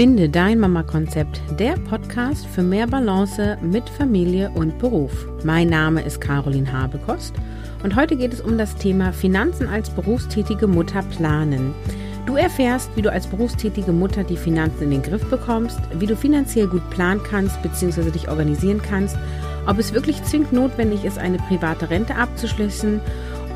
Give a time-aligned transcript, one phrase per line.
[0.00, 5.26] Finde dein Mama-Konzept, der Podcast für mehr Balance mit Familie und Beruf.
[5.44, 7.34] Mein Name ist Caroline Habekost
[7.82, 11.74] und heute geht es um das Thema Finanzen als berufstätige Mutter planen.
[12.24, 16.16] Du erfährst, wie du als berufstätige Mutter die Finanzen in den Griff bekommst, wie du
[16.16, 18.10] finanziell gut planen kannst bzw.
[18.10, 19.18] dich organisieren kannst,
[19.66, 23.02] ob es wirklich zwingend notwendig ist, eine private Rente abzuschließen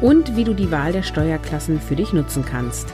[0.02, 2.92] und wie du die Wahl der Steuerklassen für dich nutzen kannst.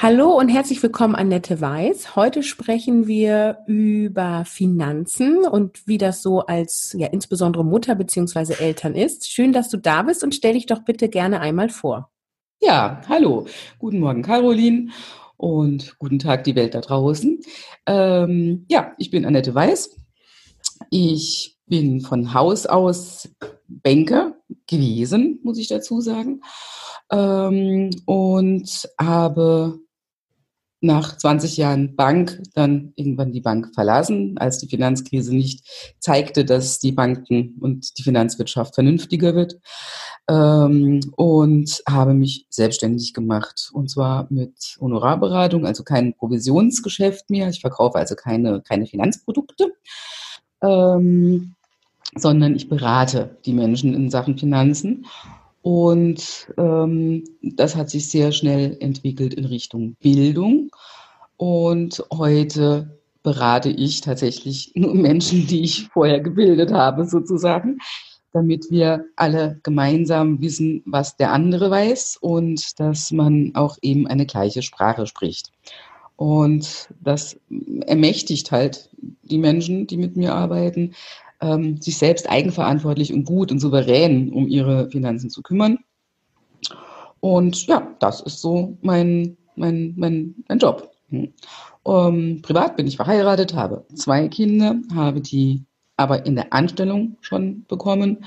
[0.00, 2.14] Hallo und herzlich willkommen, Annette Weiß.
[2.14, 8.94] Heute sprechen wir über Finanzen und wie das so als ja insbesondere Mutter beziehungsweise Eltern
[8.94, 9.28] ist.
[9.28, 12.12] Schön, dass du da bist und stell dich doch bitte gerne einmal vor.
[12.62, 13.46] Ja, hallo.
[13.80, 14.90] Guten Morgen, Caroline.
[15.36, 17.40] Und guten Tag, die Welt da draußen.
[17.86, 19.96] Ähm, ja, ich bin Annette Weiß.
[20.90, 23.30] Ich bin von Haus aus
[23.66, 24.36] Banker
[24.68, 26.42] gewesen, muss ich dazu sagen.
[27.10, 29.80] Ähm, und habe
[30.80, 35.66] nach 20 Jahren Bank dann irgendwann die Bank verlassen, als die Finanzkrise nicht
[35.98, 39.58] zeigte, dass die Banken und die Finanzwirtschaft vernünftiger wird.
[40.30, 43.70] Ähm, und habe mich selbstständig gemacht.
[43.72, 47.48] Und zwar mit Honorarberatung, also kein Provisionsgeschäft mehr.
[47.48, 49.72] Ich verkaufe also keine, keine Finanzprodukte,
[50.62, 51.54] ähm,
[52.14, 55.06] sondern ich berate die Menschen in Sachen Finanzen
[55.62, 60.70] und ähm, das hat sich sehr schnell entwickelt in Richtung Bildung.
[61.36, 67.78] Und heute berate ich tatsächlich nur Menschen, die ich vorher gebildet habe, sozusagen,
[68.32, 74.26] damit wir alle gemeinsam wissen, was der andere weiß und dass man auch eben eine
[74.26, 75.50] gleiche Sprache spricht.
[76.16, 77.38] Und das
[77.86, 78.90] ermächtigt halt
[79.22, 80.94] die Menschen, die mit mir arbeiten,
[81.40, 85.78] ähm, sich selbst eigenverantwortlich und gut und souverän um ihre Finanzen zu kümmern.
[87.20, 90.90] Und ja, das ist so mein, mein, mein, mein Job.
[91.10, 91.32] Hm.
[91.84, 95.64] Um, privat bin ich verheiratet, habe zwei Kinder, habe die
[95.96, 98.24] aber in der Anstellung schon bekommen,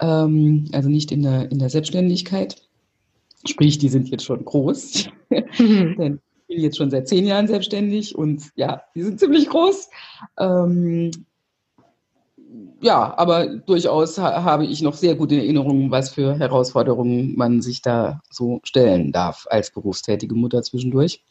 [0.00, 2.56] ähm, also nicht in der, in der Selbstständigkeit.
[3.46, 5.96] Sprich, die sind jetzt schon groß, mhm.
[5.98, 9.90] denn ich bin jetzt schon seit zehn Jahren selbstständig und ja, die sind ziemlich groß.
[10.38, 11.10] Ähm,
[12.80, 17.82] ja, aber durchaus ha habe ich noch sehr gute Erinnerungen, was für Herausforderungen man sich
[17.82, 21.22] da so stellen darf als berufstätige Mutter zwischendurch.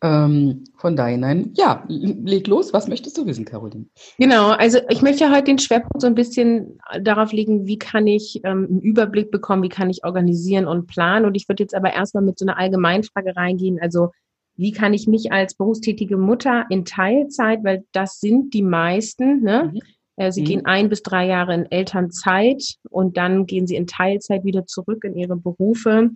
[0.00, 2.72] Ähm, von daher, nein, ja, leg los.
[2.72, 3.86] Was möchtest du wissen, Caroline?
[4.18, 8.40] Genau, also ich möchte heute den Schwerpunkt so ein bisschen darauf legen, wie kann ich
[8.44, 11.26] ähm, einen Überblick bekommen, wie kann ich organisieren und planen.
[11.26, 13.80] Und ich würde jetzt aber erstmal mit so einer Allgemeinfrage reingehen.
[13.80, 14.12] Also
[14.56, 19.72] wie kann ich mich als berufstätige Mutter in Teilzeit, weil das sind die meisten, ne?
[19.72, 19.80] Mhm.
[20.18, 20.46] Äh, sie mhm.
[20.46, 25.04] gehen ein bis drei Jahre in Elternzeit und dann gehen sie in Teilzeit wieder zurück
[25.04, 26.10] in ihre Berufe.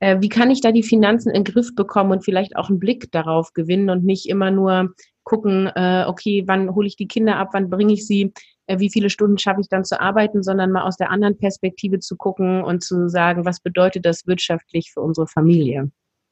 [0.00, 2.80] Äh, wie kann ich da die Finanzen in den Griff bekommen und vielleicht auch einen
[2.80, 7.36] Blick darauf gewinnen und nicht immer nur gucken, äh, okay, wann hole ich die Kinder
[7.36, 8.32] ab, wann bringe ich sie,
[8.68, 12.16] wie viele Stunden schaffe ich dann zu arbeiten, sondern mal aus der anderen Perspektive zu
[12.16, 15.90] gucken und zu sagen, was bedeutet das wirtschaftlich für unsere Familie?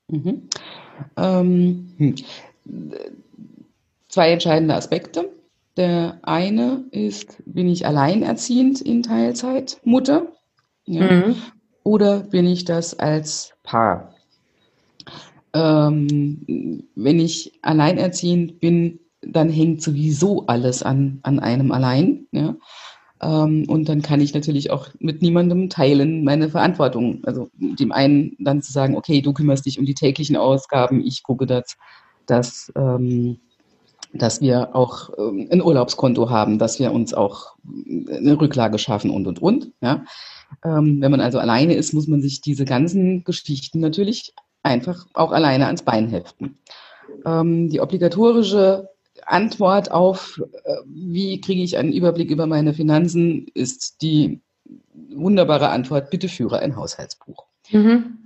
[0.09, 0.49] Mhm.
[1.17, 2.15] Ähm, hm.
[4.09, 5.29] Zwei entscheidende Aspekte.
[5.77, 10.27] Der eine ist, bin ich alleinerziehend in Teilzeit Mutter?
[10.87, 11.11] Ja?
[11.11, 11.37] Mhm.
[11.85, 14.15] Oder bin ich das als Paar?
[15.53, 22.27] Ähm, wenn ich alleinerziehend bin, dann hängt sowieso alles an, an einem allein.
[22.33, 22.57] Ja?
[23.23, 27.23] Ähm, und dann kann ich natürlich auch mit niemandem teilen meine Verantwortung.
[27.25, 31.23] Also dem einen dann zu sagen, okay, du kümmerst dich um die täglichen Ausgaben, ich
[31.23, 31.77] gucke, dass,
[32.27, 33.39] dass ähm,
[34.13, 39.27] dass wir auch ähm, ein Urlaubskonto haben, dass wir uns auch eine Rücklage schaffen und,
[39.27, 39.73] und, und.
[39.81, 40.05] Ja.
[40.65, 45.33] Ähm, wenn man also alleine ist, muss man sich diese ganzen Geschichten natürlich einfach auch
[45.33, 46.59] alleine ans Bein heften.
[47.25, 48.89] Ähm, die obligatorische
[49.27, 54.41] Antwort auf, äh, wie kriege ich einen Überblick über meine Finanzen, ist die
[55.09, 57.45] wunderbare Antwort, bitte führe ein Haushaltsbuch.
[57.71, 58.17] Mhm.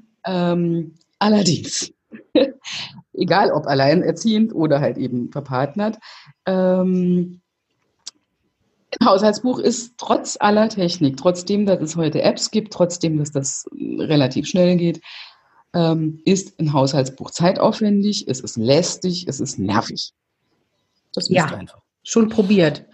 [1.19, 1.93] Allerdings
[3.15, 5.99] egal ob alleinerziehend oder halt eben verpartnert.
[6.47, 7.41] Ähm,
[9.01, 13.67] ein Haushaltsbuch ist trotz aller Technik, trotzdem, dass es heute Apps gibt, trotzdem, dass das
[13.73, 15.01] relativ schnell geht,
[15.75, 20.13] ähm, ist ein Haushaltsbuch zeitaufwendig, es ist lästig, es ist nervig.
[21.13, 21.81] Das ist ja, einfach.
[22.03, 22.87] Schon probiert.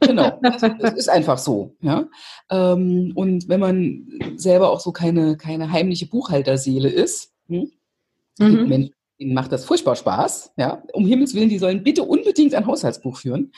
[0.00, 0.38] Genau,
[0.82, 1.74] es ist einfach so.
[1.80, 2.06] Ja?
[2.50, 7.70] Ähm, und wenn man selber auch so keine, keine heimliche Buchhalterseele ist, hm,
[8.38, 8.68] mhm.
[8.68, 10.52] Menschen, Ihnen macht das furchtbar Spaß.
[10.56, 13.52] Ja, um Himmels Willen, die sollen bitte unbedingt ein Haushaltsbuch führen.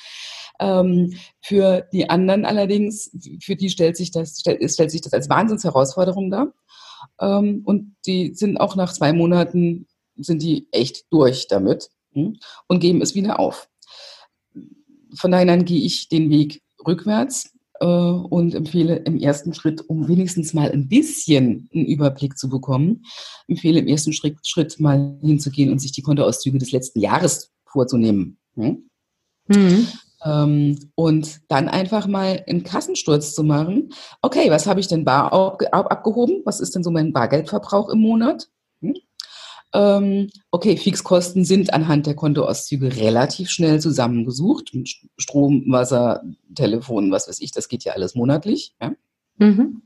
[0.60, 3.10] Ähm, für die anderen allerdings,
[3.42, 6.52] für die stellt sich das, stellt, stellt sich das als Wahnsinnsherausforderung dar.
[7.20, 12.80] Ähm, und die sind auch nach zwei Monaten sind die echt durch damit hm, und
[12.80, 13.68] geben es wieder auf.
[15.14, 20.70] Von daher gehe ich den Weg rückwärts und empfehle im ersten Schritt, um wenigstens mal
[20.70, 23.04] ein bisschen einen Überblick zu bekommen,
[23.46, 28.38] empfehle im ersten Schritt, Schritt mal hinzugehen und sich die Kontoauszüge des letzten Jahres vorzunehmen.
[28.54, 28.88] Hm?
[29.48, 29.88] Mhm.
[30.24, 33.90] Ähm, und dann einfach mal einen Kassensturz zu machen.
[34.22, 36.42] Okay, was habe ich denn bar abgehoben?
[36.44, 38.48] Was ist denn so mein Bargeldverbrauch im Monat?
[39.74, 39.80] Hm?
[39.80, 44.72] Ähm, okay, Fixkosten sind anhand der Kontoauszüge relativ schnell zusammengesucht.
[45.18, 46.22] Strom, Wasser,
[46.54, 48.74] Telefon, was weiß ich, das geht ja alles monatlich.
[48.80, 48.92] Ja?
[49.36, 49.82] Mhm.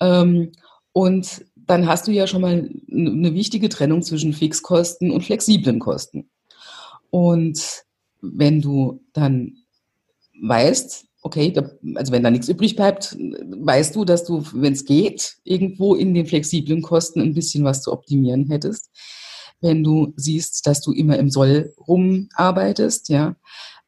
[0.00, 0.52] Ähm,
[0.92, 6.30] und dann hast du ja schon mal eine wichtige Trennung zwischen Fixkosten und flexiblen Kosten.
[7.10, 7.84] Und
[8.20, 9.58] wenn du dann
[10.40, 14.84] weißt, okay, da, also wenn da nichts übrig bleibt, weißt du, dass du, wenn es
[14.84, 18.90] geht, irgendwo in den flexiblen Kosten ein bisschen was zu optimieren hättest.
[19.60, 23.34] Wenn du siehst, dass du immer im Soll rumarbeitest, ja,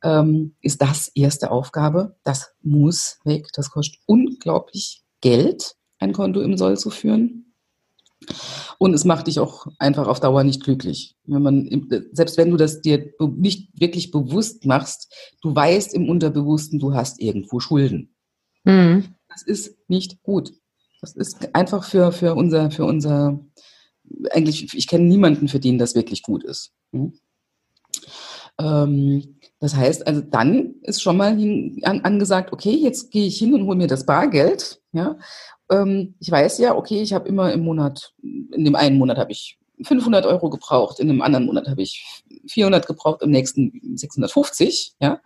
[0.03, 2.17] ähm, ist das erste Aufgabe.
[2.25, 3.49] Das muss weg.
[3.55, 7.48] Das kostet unglaublich Geld, ein Konto im Soll zu führen.
[8.79, 11.17] Und es macht dich auch einfach auf Dauer nicht glücklich.
[11.25, 15.13] Wenn man, selbst wenn du das dir nicht wirklich bewusst machst,
[15.43, 18.15] du weißt im Unterbewussten, du hast irgendwo Schulden.
[18.65, 19.15] Mhm.
[19.29, 20.53] Das ist nicht gut.
[21.01, 23.39] Das ist einfach für, für unser, für unser,
[24.31, 26.73] eigentlich, ich kenne niemanden, für den das wirklich gut ist.
[26.93, 27.15] Mhm.
[28.61, 33.39] Ähm, das heißt, also dann ist schon mal hin, an, angesagt, okay, jetzt gehe ich
[33.39, 35.19] hin und hole mir das Bargeld, ja,
[35.71, 39.33] ähm, ich weiß ja, okay, ich habe immer im Monat, in dem einen Monat habe
[39.33, 44.95] ich 500 Euro gebraucht, in dem anderen Monat habe ich 400 gebraucht, im nächsten 650.
[45.01, 45.21] Ja,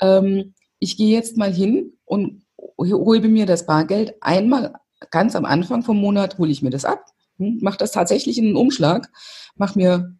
[0.00, 2.42] ähm, ich gehe jetzt mal hin und
[2.78, 4.74] hole mir das Bargeld einmal
[5.10, 7.04] ganz am Anfang vom Monat hole ich mir das ab,
[7.38, 9.10] hm, mache das tatsächlich in einen Umschlag,
[9.56, 10.16] mache mir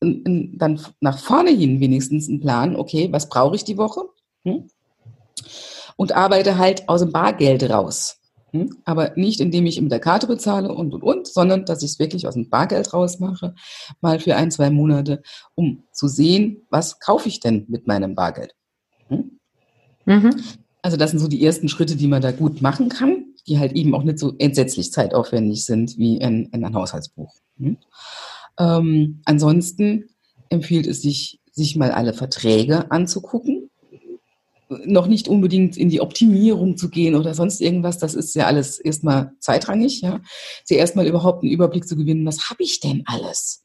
[0.00, 2.76] dann nach vorne hin wenigstens einen Plan.
[2.76, 4.02] Okay, was brauche ich die Woche?
[4.44, 4.68] Hm?
[5.96, 8.18] Und arbeite halt aus dem Bargeld raus.
[8.52, 8.76] Hm?
[8.84, 11.98] Aber nicht, indem ich mit der Karte bezahle und, und, und, sondern dass ich es
[11.98, 13.54] wirklich aus dem Bargeld rausmache,
[14.00, 15.22] mal für ein, zwei Monate,
[15.54, 18.54] um zu sehen, was kaufe ich denn mit meinem Bargeld.
[19.08, 19.38] Hm?
[20.04, 20.42] Mhm.
[20.82, 23.72] Also das sind so die ersten Schritte, die man da gut machen kann, die halt
[23.72, 27.34] eben auch nicht so entsetzlich zeitaufwendig sind wie ein, ein Haushaltsbuch.
[28.58, 28.66] Hm?
[28.66, 30.10] Ähm, ansonsten
[30.48, 33.70] empfiehlt es sich, sich mal alle Verträge anzugucken
[34.68, 37.98] noch nicht unbedingt in die Optimierung zu gehen oder sonst irgendwas.
[37.98, 40.00] Das ist ja alles erstmal zweitrangig.
[40.00, 40.20] Ja.
[40.64, 43.64] Zuerst mal überhaupt einen Überblick zu gewinnen, was habe ich denn alles?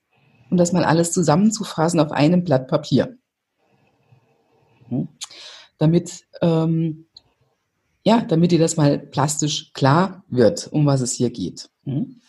[0.49, 3.17] Und das mal alles zusammenzufassen auf einem Blatt Papier.
[4.89, 5.07] Hm.
[5.77, 7.07] Damit, ähm,
[8.03, 11.69] ja, damit dir das mal plastisch klar wird, um was es hier geht.
[11.85, 12.20] Hm.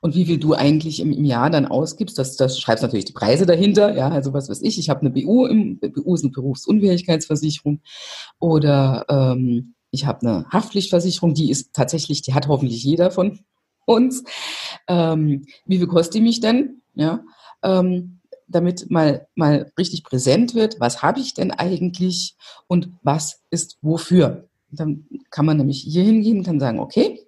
[0.00, 3.12] Und wie viel du eigentlich im, im Jahr dann ausgibst, das, das schreibst natürlich die
[3.12, 3.94] Preise dahinter.
[3.94, 7.80] Ja, also was weiß ich, ich habe eine BU, im, BU ist eine Berufsunfähigkeitsversicherung
[8.38, 13.40] oder ähm, ich habe eine Haftpflichtversicherung, die ist tatsächlich, die hat hoffentlich jeder von
[13.86, 14.22] uns.
[14.88, 16.82] Ähm, wie viel kostet die mich denn?
[16.94, 17.24] Ja,
[17.62, 22.36] ähm, damit mal, mal richtig präsent wird, was habe ich denn eigentlich
[22.66, 24.48] und was ist wofür.
[24.70, 27.20] Dann kann man nämlich hier hingehen, kann sagen, okay,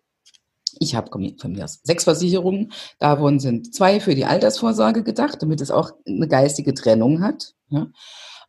[0.81, 2.73] ich habe von mir aus sechs Versicherungen.
[2.99, 7.55] Davon sind zwei für die Altersvorsorge gedacht, damit es auch eine geistige Trennung hat.
[7.69, 7.89] Ja.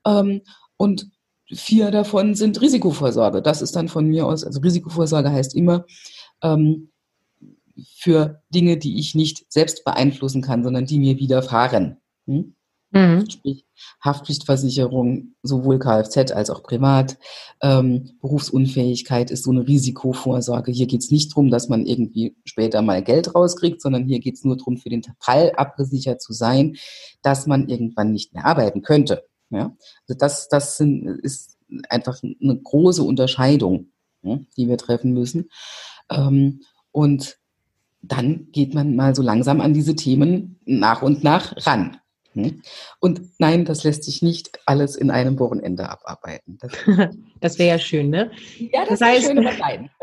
[0.05, 0.41] Ähm,
[0.77, 1.09] und
[1.51, 3.41] vier davon sind Risikovorsorge.
[3.41, 5.85] Das ist dann von mir aus, also Risikovorsorge heißt immer
[6.41, 6.89] ähm,
[7.95, 11.97] für Dinge, die ich nicht selbst beeinflussen kann, sondern die mir widerfahren.
[12.27, 12.55] Hm?
[12.93, 13.27] Mhm.
[13.27, 13.65] Sprich,
[14.03, 17.17] Haftpflichtversicherung, sowohl Kfz als auch privat.
[17.61, 20.71] Ähm, Berufsunfähigkeit ist so eine Risikovorsorge.
[20.71, 24.35] Hier geht es nicht darum, dass man irgendwie später mal Geld rauskriegt, sondern hier geht
[24.35, 26.75] es nur darum, für den Fall abgesichert zu sein,
[27.23, 29.23] dass man irgendwann nicht mehr arbeiten könnte.
[29.49, 29.75] Ja?
[30.07, 31.57] Also das, das sind, ist
[31.89, 33.87] einfach eine große Unterscheidung,
[34.21, 35.49] ja, die wir treffen müssen.
[36.11, 37.39] Ähm, und
[38.03, 41.97] dann geht man mal so langsam an diese Themen nach und nach ran.
[42.33, 42.61] Hm?
[42.99, 46.57] Und nein, das lässt sich nicht alles in einem Wochenende abarbeiten.
[46.59, 46.71] Das,
[47.41, 48.31] das wäre ja schön, ne?
[48.57, 49.89] Ja, das, das heißt, schön, aber nein.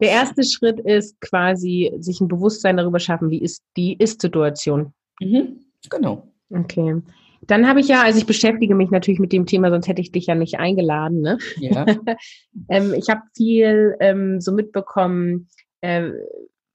[0.00, 4.94] Der erste Schritt ist quasi, sich ein Bewusstsein darüber schaffen, wie ist die Ist-Situation.
[5.20, 5.60] Mhm,
[5.90, 6.32] genau.
[6.48, 7.02] Okay.
[7.42, 10.12] Dann habe ich ja, also ich beschäftige mich natürlich mit dem Thema, sonst hätte ich
[10.12, 11.20] dich ja nicht eingeladen.
[11.20, 11.38] Ne?
[11.58, 11.84] Ja.
[12.68, 15.48] ähm, ich habe viel ähm, so mitbekommen,
[15.80, 16.10] äh,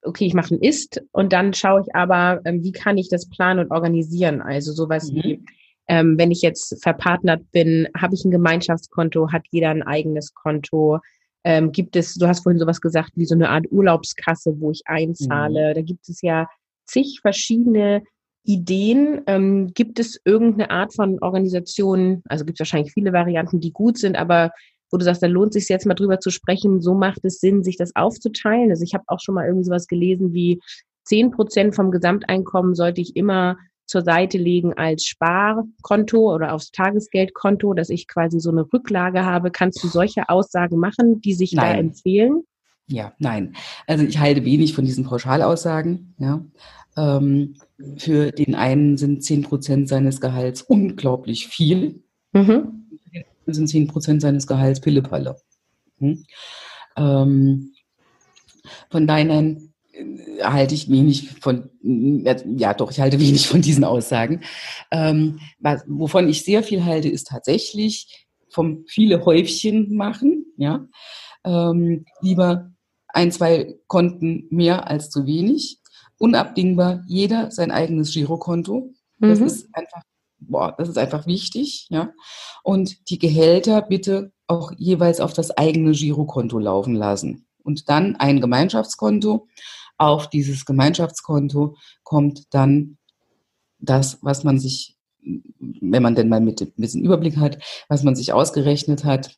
[0.06, 3.30] okay, ich mache ein Ist und dann schaue ich aber, ähm, wie kann ich das
[3.30, 4.42] planen und organisieren.
[4.42, 5.16] Also sowas mhm.
[5.16, 5.44] wie,
[5.88, 11.00] ähm, wenn ich jetzt verpartnert bin, habe ich ein Gemeinschaftskonto, hat jeder ein eigenes Konto.
[11.44, 14.82] Ähm, gibt es, du hast vorhin sowas gesagt, wie so eine Art Urlaubskasse, wo ich
[14.86, 15.70] einzahle.
[15.70, 15.76] Mhm.
[15.76, 16.48] Da gibt es ja
[16.86, 18.04] zig verschiedene
[18.46, 19.22] Ideen?
[19.28, 23.98] Ähm, gibt es irgendeine Art von Organisation, also gibt es wahrscheinlich viele Varianten, die gut
[23.98, 24.52] sind, aber
[24.96, 27.42] wo du sagst, da lohnt es sich jetzt mal drüber zu sprechen, so macht es
[27.42, 28.70] Sinn, sich das aufzuteilen.
[28.70, 30.62] Also ich habe auch schon mal irgendwie sowas gelesen wie
[31.04, 37.74] zehn Prozent vom Gesamteinkommen sollte ich immer zur Seite legen als Sparkonto oder aufs Tagesgeldkonto,
[37.74, 39.52] dass ich quasi so eine Rücklage habe.
[39.52, 41.74] Kannst du solche Aussagen machen, die sich nein.
[41.74, 42.44] da empfehlen?
[42.88, 43.54] Ja, nein.
[43.88, 46.16] Also ich halte wenig von diesen Pauschalaussagen.
[46.20, 46.42] Ja.
[46.96, 47.56] Ähm,
[47.98, 52.02] für den einen sind zehn Prozent seines Gehalts unglaublich viel.
[52.32, 52.85] Mhm
[53.54, 55.38] sind 10 Prozent seines Gehalts Pillepalle.
[56.00, 56.26] Hm?
[56.98, 57.74] Ähm,
[58.90, 63.84] von deinen äh, halte ich wenig von, äh, ja doch, ich halte wenig von diesen
[63.84, 64.42] Aussagen.
[64.92, 70.88] Ähm, was, wovon ich sehr viel halte, ist tatsächlich vom viele Häufchen machen, ja.
[71.44, 72.72] Ähm, lieber
[73.10, 75.80] ein, zwei Konten mehr als zu wenig.
[76.18, 78.94] Unabdingbar jeder sein eigenes Girokonto.
[79.20, 79.46] Das mhm.
[79.46, 80.02] ist einfach
[80.40, 82.12] boah, das ist einfach wichtig, ja.
[82.64, 87.48] Und die Gehälter bitte auch jeweils auf das eigene Girokonto laufen lassen.
[87.64, 89.48] Und dann ein Gemeinschaftskonto.
[89.98, 92.98] Auf dieses Gemeinschaftskonto kommt dann
[93.80, 98.16] das, was man sich, wenn man denn mal mit ein bisschen Überblick hat, was man
[98.16, 99.38] sich ausgerechnet hat,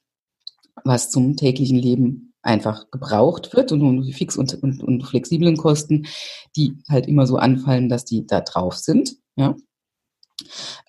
[0.83, 6.07] was zum täglichen Leben einfach gebraucht wird und nun fix und, und, und flexiblen Kosten,
[6.55, 9.17] die halt immer so anfallen, dass die da drauf sind.
[9.35, 9.55] Ja.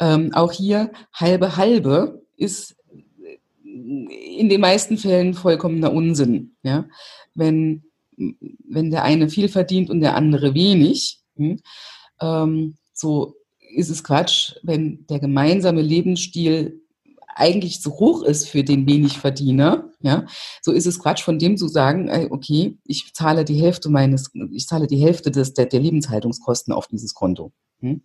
[0.00, 2.76] Ähm, auch hier halbe halbe ist
[3.62, 6.56] in den meisten Fällen vollkommener Unsinn.
[6.62, 6.86] Ja?
[7.34, 7.84] Wenn,
[8.16, 11.60] wenn der eine viel verdient und der andere wenig, hm,
[12.20, 13.34] ähm, so
[13.74, 16.80] ist es Quatsch, wenn der gemeinsame Lebensstil
[17.34, 20.26] eigentlich zu hoch ist für den wenig Verdiener, ja,
[20.60, 24.66] so ist es Quatsch von dem zu sagen, okay, ich zahle die Hälfte meines, ich
[24.66, 27.52] zahle die Hälfte des, der, der Lebenshaltungskosten auf dieses Konto.
[27.80, 28.02] Hm?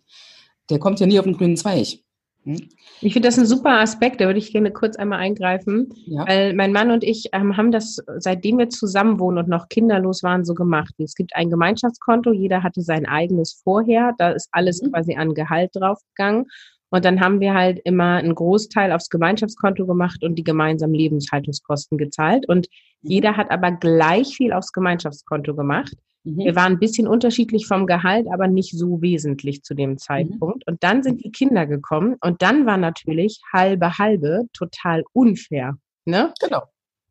[0.70, 1.98] Der kommt ja nie auf den grünen Zweig.
[2.44, 2.68] Hm?
[3.00, 6.26] Ich finde das ein super Aspekt, da würde ich gerne kurz einmal eingreifen, ja.
[6.26, 10.22] weil mein Mann und ich ähm, haben das, seitdem wir zusammen wohnen und noch kinderlos
[10.22, 10.94] waren, so gemacht.
[10.98, 14.92] Es gibt ein Gemeinschaftskonto, jeder hatte sein eigenes vorher, da ist alles mhm.
[14.92, 16.46] quasi an Gehalt draufgegangen.
[16.90, 21.98] Und dann haben wir halt immer einen Großteil aufs Gemeinschaftskonto gemacht und die gemeinsamen Lebenshaltungskosten
[21.98, 22.46] gezahlt.
[22.48, 22.68] Und
[23.02, 23.10] mhm.
[23.10, 25.94] jeder hat aber gleich viel aufs Gemeinschaftskonto gemacht.
[26.24, 26.38] Mhm.
[26.38, 29.98] Wir waren ein bisschen unterschiedlich vom Gehalt, aber nicht so wesentlich zu dem mhm.
[29.98, 30.66] Zeitpunkt.
[30.66, 35.76] Und dann sind die Kinder gekommen und dann war natürlich halbe halbe total unfair.
[36.04, 36.32] Ne?
[36.40, 36.64] Genau.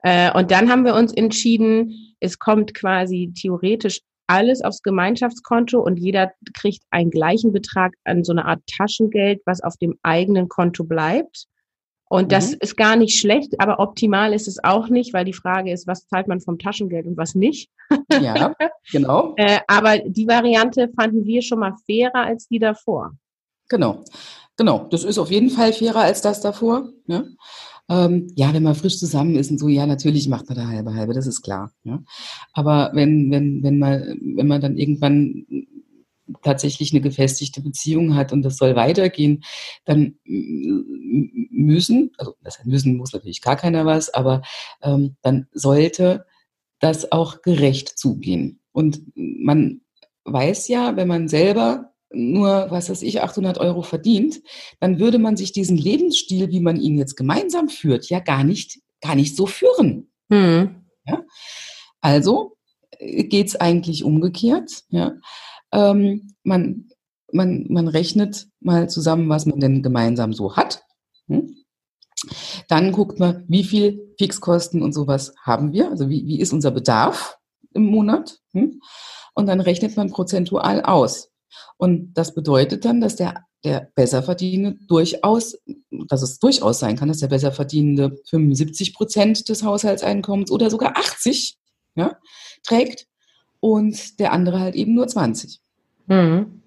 [0.04, 5.98] Äh, und dann haben wir uns entschieden, es kommt quasi theoretisch alles aufs Gemeinschaftskonto und
[5.98, 10.84] jeder kriegt einen gleichen Betrag an so eine Art Taschengeld, was auf dem eigenen Konto
[10.84, 11.46] bleibt.
[12.14, 12.58] Und das mhm.
[12.60, 16.06] ist gar nicht schlecht, aber optimal ist es auch nicht, weil die Frage ist, was
[16.06, 17.72] zahlt man vom Taschengeld und was nicht.
[18.22, 18.54] Ja,
[18.92, 19.34] genau.
[19.36, 23.14] äh, aber die Variante fanden wir schon mal fairer als die davor.
[23.68, 24.04] Genau,
[24.58, 24.86] genau.
[24.92, 26.88] Das ist auf jeden Fall fairer als das davor.
[27.08, 27.24] Ja,
[27.90, 30.94] ähm, ja wenn man frisch zusammen ist und so, ja, natürlich macht man da halbe
[30.94, 31.72] halbe, das ist klar.
[31.84, 32.04] Ja?
[32.54, 35.48] Aber wenn, wenn, wenn man, wenn man dann irgendwann
[36.42, 39.44] tatsächlich eine gefestigte Beziehung hat und das soll weitergehen,
[39.86, 44.42] dann müssen, also das müssen muss natürlich gar keiner was, aber
[44.82, 46.26] ähm, dann sollte
[46.80, 48.62] das auch gerecht zugehen.
[48.72, 49.82] Und man
[50.26, 54.42] weiß ja, wenn man selber nur, was weiß ich, 800 Euro verdient,
[54.80, 58.80] dann würde man sich diesen Lebensstil, wie man ihn jetzt gemeinsam führt, ja gar nicht,
[59.02, 60.12] gar nicht so führen.
[60.30, 60.84] Hm.
[61.06, 61.24] Ja?
[62.02, 62.58] Also
[63.00, 64.84] äh, geht es eigentlich umgekehrt.
[64.90, 65.14] Ja?
[65.74, 66.90] Ähm, man,
[67.32, 70.84] man, man rechnet mal zusammen, was man denn gemeinsam so hat.
[71.28, 71.56] Hm?
[72.70, 76.72] Dann guckt man, wie viel Fixkosten und sowas haben wir, also wie, wie ist unser
[76.72, 77.38] Bedarf
[77.74, 78.40] im Monat.
[78.54, 78.80] Hm?
[79.34, 81.32] Und dann rechnet man prozentual aus.
[81.78, 85.58] Und das bedeutet dann, dass der, der Besserverdienende durchaus,
[86.08, 91.58] dass es durchaus sein kann, dass der Besserverdienende 75 Prozent des Haushaltseinkommens oder sogar 80
[91.96, 92.18] ja,
[92.64, 93.08] trägt
[93.60, 95.63] und der andere halt eben nur 20.
[96.08, 96.62] Mhm.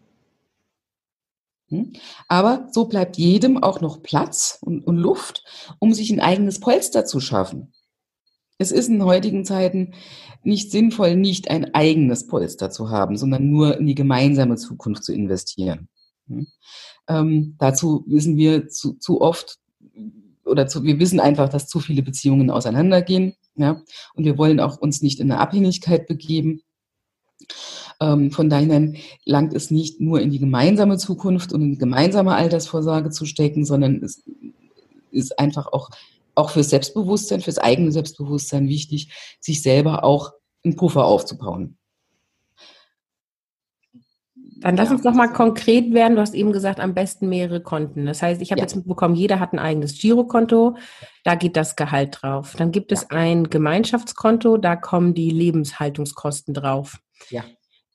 [1.69, 1.93] Hm?
[2.29, 5.45] Aber so bleibt jedem auch noch Platz und, und, Luft,
[5.79, 7.73] um sich ein eigenes Polster zu schaffen.
[8.59, 9.93] Es ist in heutigen Zeiten
[10.43, 15.13] nicht sinnvoll, nicht ein eigenes Polster zu haben, sondern nur in die gemeinsame Zukunft zu
[15.13, 15.89] investieren.
[16.29, 16.47] Hm?
[17.09, 19.59] Ähm, dazu wissen wir zu, zu oft
[20.45, 23.35] oder zu, wir wissen einfach, dass zu viele Beziehungen auseinandergehen.
[23.57, 23.83] Ja?
[24.15, 26.63] Und wir wollen auch uns nicht in eine Abhängigkeit begeben.
[28.01, 28.93] Ähm, von daher
[29.25, 33.65] langt es nicht nur in die gemeinsame Zukunft und in die gemeinsame Altersvorsorge zu stecken,
[33.65, 34.23] sondern es
[35.11, 35.91] ist einfach auch,
[36.35, 40.33] auch fürs Selbstbewusstsein, fürs eigene Selbstbewusstsein wichtig, sich selber auch
[40.65, 41.79] einen Puffer aufzubauen.
[44.59, 44.95] Dann lass ja.
[44.95, 46.17] uns doch mal konkret werden.
[46.17, 48.07] Du hast eben gesagt, am besten mehrere Konten.
[48.07, 48.65] Das heißt, ich habe ja.
[48.65, 50.77] jetzt mitbekommen, jeder hat ein eigenes Girokonto.
[51.25, 52.55] Da geht das Gehalt drauf.
[52.57, 54.57] Dann gibt es ein Gemeinschaftskonto.
[54.57, 56.99] Da kommen die Lebenshaltungskosten drauf.
[57.29, 57.45] Ja.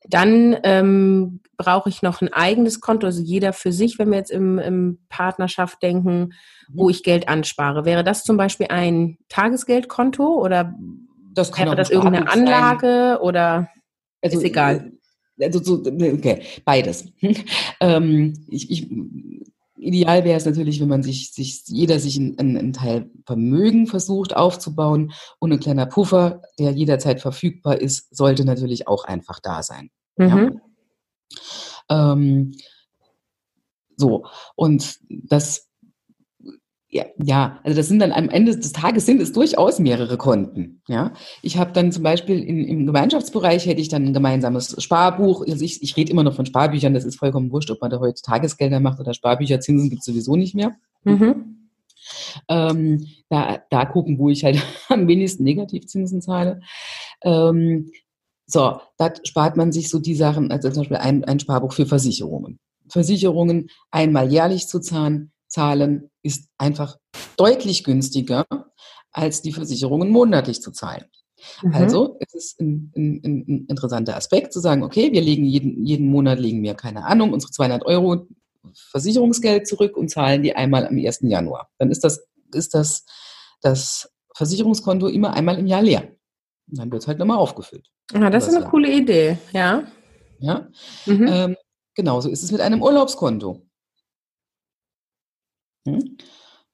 [0.08, 4.32] Dann ähm, brauche ich noch ein eigenes Konto, also jeder für sich, wenn wir jetzt
[4.32, 6.34] im, im Partnerschaft denken,
[6.70, 6.90] wo mhm.
[6.90, 7.86] ich Geld anspare.
[7.86, 10.74] Wäre das zum Beispiel ein Tagesgeldkonto oder
[11.34, 13.18] das kann wäre das irgendeine Anlage sein.
[13.18, 13.70] oder
[14.22, 14.92] also, ist egal?
[15.38, 17.06] Äh, also so, okay, beides.
[17.80, 18.90] ähm, ich, ich,
[19.82, 24.36] ideal wäre es natürlich, wenn man sich, sich jeder sich einen, einen Teil Vermögen versucht
[24.36, 29.90] aufzubauen und ein kleiner Puffer, der jederzeit verfügbar ist, sollte natürlich auch einfach da sein.
[30.18, 30.62] Mhm.
[31.90, 32.14] Ja.
[32.14, 32.56] Ähm,
[33.98, 35.71] so, und das
[36.94, 40.82] ja, ja, also das sind dann am Ende des Tages sind es durchaus mehrere Konten.
[40.90, 45.46] Ja, ich habe dann zum Beispiel in, im Gemeinschaftsbereich hätte ich dann ein gemeinsames Sparbuch.
[45.48, 46.94] Also ich, ich rede immer noch von Sparbüchern.
[46.94, 49.62] Das ist vollkommen wurscht, ob man da heute Tagesgelder macht oder Sparbücher.
[49.62, 50.74] Zinsen gibt es sowieso nicht mehr.
[51.06, 51.70] Mhm.
[52.50, 56.60] Ähm, da, da gucken, wo ich halt am wenigsten Negativzinsen zahle.
[57.24, 57.90] Ähm,
[58.48, 61.86] so, da spart man sich so die Sachen, also zum Beispiel ein, ein Sparbuch für
[61.86, 62.60] Versicherungen.
[62.90, 66.98] Versicherungen einmal jährlich zu zahlen, zahlen, ist einfach
[67.38, 68.46] deutlich günstiger,
[69.12, 71.06] als die Versicherungen monatlich zu zahlen.
[71.62, 71.74] Mhm.
[71.74, 76.08] Also es ist ein, ein, ein, interessanter Aspekt zu sagen, okay, wir legen jeden, jeden
[76.08, 78.28] Monat, legen wir, keine Ahnung, unsere 200 Euro
[78.74, 81.20] Versicherungsgeld zurück und zahlen die einmal am 1.
[81.24, 81.70] Januar.
[81.78, 83.06] Dann ist das, ist das,
[83.62, 86.04] das Versicherungskonto immer einmal im Jahr leer.
[86.70, 87.88] Und dann wird es halt nochmal aufgefüllt.
[88.14, 88.70] Ah, das ist eine Jahr.
[88.70, 89.84] coole Idee, ja.
[90.40, 90.68] Ja.
[91.06, 91.28] Mhm.
[91.28, 91.56] Ähm,
[91.96, 93.62] genauso ist es mit einem Urlaubskonto.
[95.88, 96.18] Hm?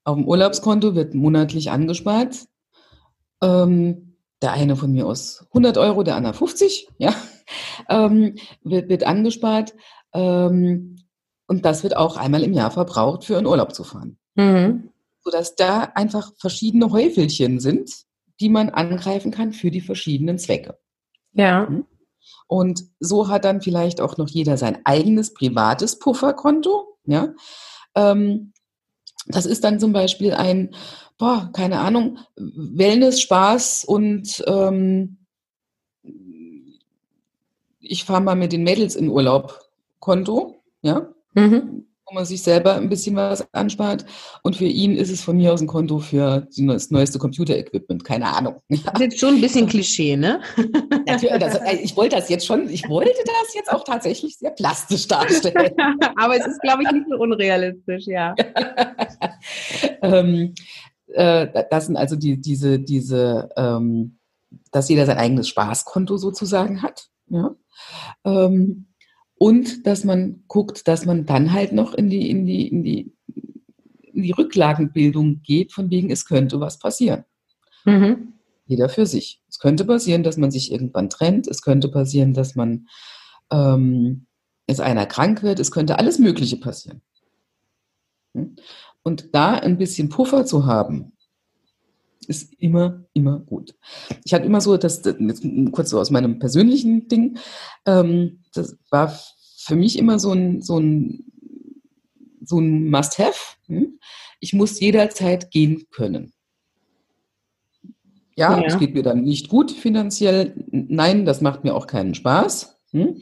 [0.04, 2.46] Auf dem Urlaubskonto wird monatlich angespart.
[3.42, 4.08] Ähm,
[4.42, 7.14] der eine von mir aus 100 Euro, der andere 50, ja,
[7.90, 9.74] ähm, wird, wird angespart.
[10.14, 10.98] Ähm,
[11.48, 14.18] und das wird auch einmal im Jahr verbraucht, für einen Urlaub zu fahren.
[14.36, 14.92] Mhm.
[15.24, 17.92] Sodass da einfach verschiedene Häufelchen sind,
[18.40, 20.78] die man angreifen kann für die verschiedenen Zwecke.
[21.34, 21.68] Ja.
[21.68, 21.86] Hm?
[22.48, 27.34] Und so hat dann vielleicht auch noch jeder sein eigenes privates Pufferkonto, ja.
[27.96, 28.54] Ähm,
[29.28, 30.74] das ist dann zum Beispiel ein,
[31.18, 35.18] boah, keine Ahnung, Wellness, Spaß und ähm,
[37.80, 39.62] ich fahre mal mit den Mädels in Urlaub
[40.00, 41.08] Konto, ja.
[41.34, 44.06] Mhm wo man sich selber ein bisschen was anspart.
[44.44, 48.04] Und für ihn ist es von mir aus ein Konto für das neueste Computer-Equipment.
[48.04, 48.62] Keine Ahnung.
[48.70, 50.42] Das ist schon ein bisschen Klischee, ne?
[51.06, 54.52] Natürlich, das, äh, ich wollte das jetzt schon, ich wollte das jetzt auch tatsächlich sehr
[54.52, 55.74] plastisch darstellen.
[56.16, 58.34] Aber es ist, glaube ich, nicht so unrealistisch, ja.
[60.02, 60.54] ähm,
[61.08, 64.18] äh, das sind also die, diese, diese, ähm,
[64.72, 67.08] dass jeder sein eigenes Spaßkonto sozusagen hat.
[67.30, 67.56] Ja.
[68.24, 68.87] Ähm,
[69.38, 73.14] und dass man guckt, dass man dann halt noch in die, in die, in die,
[74.14, 77.26] in die Rücklagenbildung geht, von wegen, es könnte was passieren.
[77.86, 78.34] Mhm.
[78.66, 79.42] Jeder für sich.
[79.48, 81.48] Es könnte passieren, dass man sich irgendwann trennt.
[81.48, 82.88] Es könnte passieren, dass man
[83.50, 84.26] ähm,
[84.66, 85.60] es einer krank wird.
[85.60, 87.02] Es könnte alles Mögliche passieren.
[88.34, 88.56] Hm?
[89.04, 91.14] Und da ein bisschen Puffer zu haben,
[92.28, 93.76] ist immer, immer gut.
[94.26, 95.02] Ich hatte immer so, dass,
[95.72, 97.38] kurz so aus meinem persönlichen Ding,
[97.86, 99.18] ähm, das war
[99.58, 101.26] für mich immer so ein, so ein,
[102.44, 103.58] so ein Must-Have.
[103.68, 104.00] Hm?
[104.40, 106.34] Ich muss jederzeit gehen können.
[108.36, 110.54] Ja, es geht mir dann nicht gut finanziell.
[110.70, 112.80] Nein, das macht mir auch keinen Spaß.
[112.92, 113.22] Hm?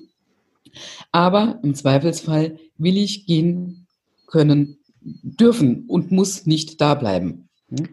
[1.13, 3.87] Aber im Zweifelsfall will ich gehen
[4.27, 7.49] können, dürfen und muss nicht da bleiben.
[7.69, 7.89] Hm?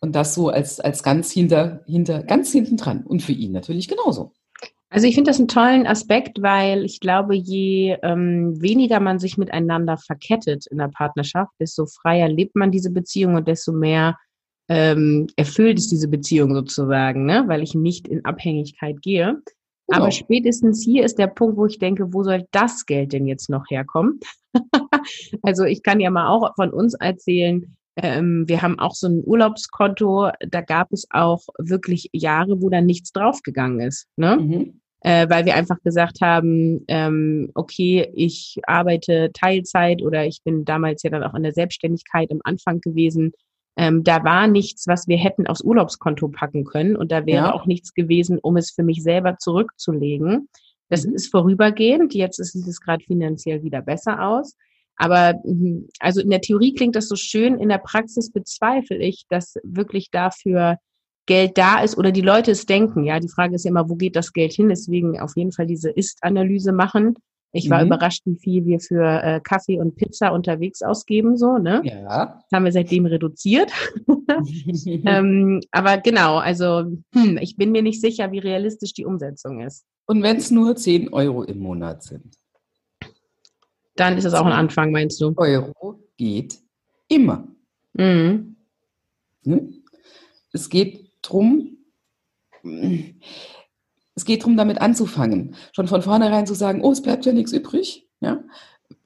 [0.00, 3.04] Und das so als, als ganz hinter, hinter, ganz hinten dran.
[3.06, 4.32] Und für ihn natürlich genauso.
[4.94, 9.36] Also ich finde das einen tollen Aspekt, weil ich glaube, je ähm, weniger man sich
[9.36, 14.16] miteinander verkettet in der Partnerschaft, desto freier lebt man diese Beziehung und desto mehr
[14.68, 17.42] ähm, erfüllt ist diese Beziehung sozusagen, ne?
[17.48, 19.42] weil ich nicht in Abhängigkeit gehe.
[19.88, 20.02] Genau.
[20.02, 23.50] Aber spätestens hier ist der Punkt, wo ich denke, wo soll das Geld denn jetzt
[23.50, 24.20] noch herkommen?
[25.42, 29.24] also ich kann ja mal auch von uns erzählen, ähm, wir haben auch so ein
[29.24, 34.06] Urlaubskonto, da gab es auch wirklich Jahre, wo da nichts draufgegangen ist.
[34.16, 34.36] Ne?
[34.36, 34.80] Mhm.
[35.04, 41.02] Äh, weil wir einfach gesagt haben, ähm, okay, ich arbeite Teilzeit oder ich bin damals
[41.02, 43.32] ja dann auch in der Selbstständigkeit am Anfang gewesen.
[43.76, 47.52] Ähm, da war nichts, was wir hätten aufs Urlaubskonto packen können und da wäre ja.
[47.52, 50.48] auch nichts gewesen, um es für mich selber zurückzulegen.
[50.88, 51.14] Das mhm.
[51.14, 52.14] ist vorübergehend.
[52.14, 54.56] Jetzt sieht es gerade finanziell wieder besser aus.
[54.96, 59.26] Aber mhm, also in der Theorie klingt das so schön, in der Praxis bezweifle ich,
[59.28, 60.78] dass wirklich dafür
[61.26, 63.04] Geld da ist oder die Leute es denken.
[63.04, 64.68] Ja, die Frage ist ja immer, wo geht das Geld hin?
[64.68, 67.14] Deswegen auf jeden Fall diese Ist-Analyse machen.
[67.56, 67.86] Ich war mhm.
[67.86, 71.82] überrascht, wie viel wir für äh, Kaffee und Pizza unterwegs ausgeben, so, ne?
[71.84, 72.42] Ja.
[72.50, 73.70] Das haben wir seitdem reduziert.
[74.86, 76.84] ähm, aber genau, also
[77.14, 79.84] hm, ich bin mir nicht sicher, wie realistisch die Umsetzung ist.
[80.06, 82.34] Und wenn es nur 10 Euro im Monat sind?
[83.94, 85.32] Dann ist es auch ein Anfang, meinst du?
[85.36, 86.58] Euro geht
[87.06, 87.46] immer.
[87.92, 88.56] Mhm.
[89.44, 89.84] Hm?
[90.52, 91.78] Es geht darum,
[94.14, 95.54] es geht darum, damit anzufangen.
[95.72, 98.42] Schon von vornherein zu sagen, oh, es bleibt ja nichts übrig, ja,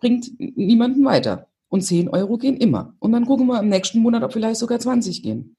[0.01, 1.49] bringt niemanden weiter.
[1.71, 2.95] Und 10 Euro gehen immer.
[2.99, 5.55] Und dann gucken wir im nächsten Monat, ob vielleicht sogar 20 gehen.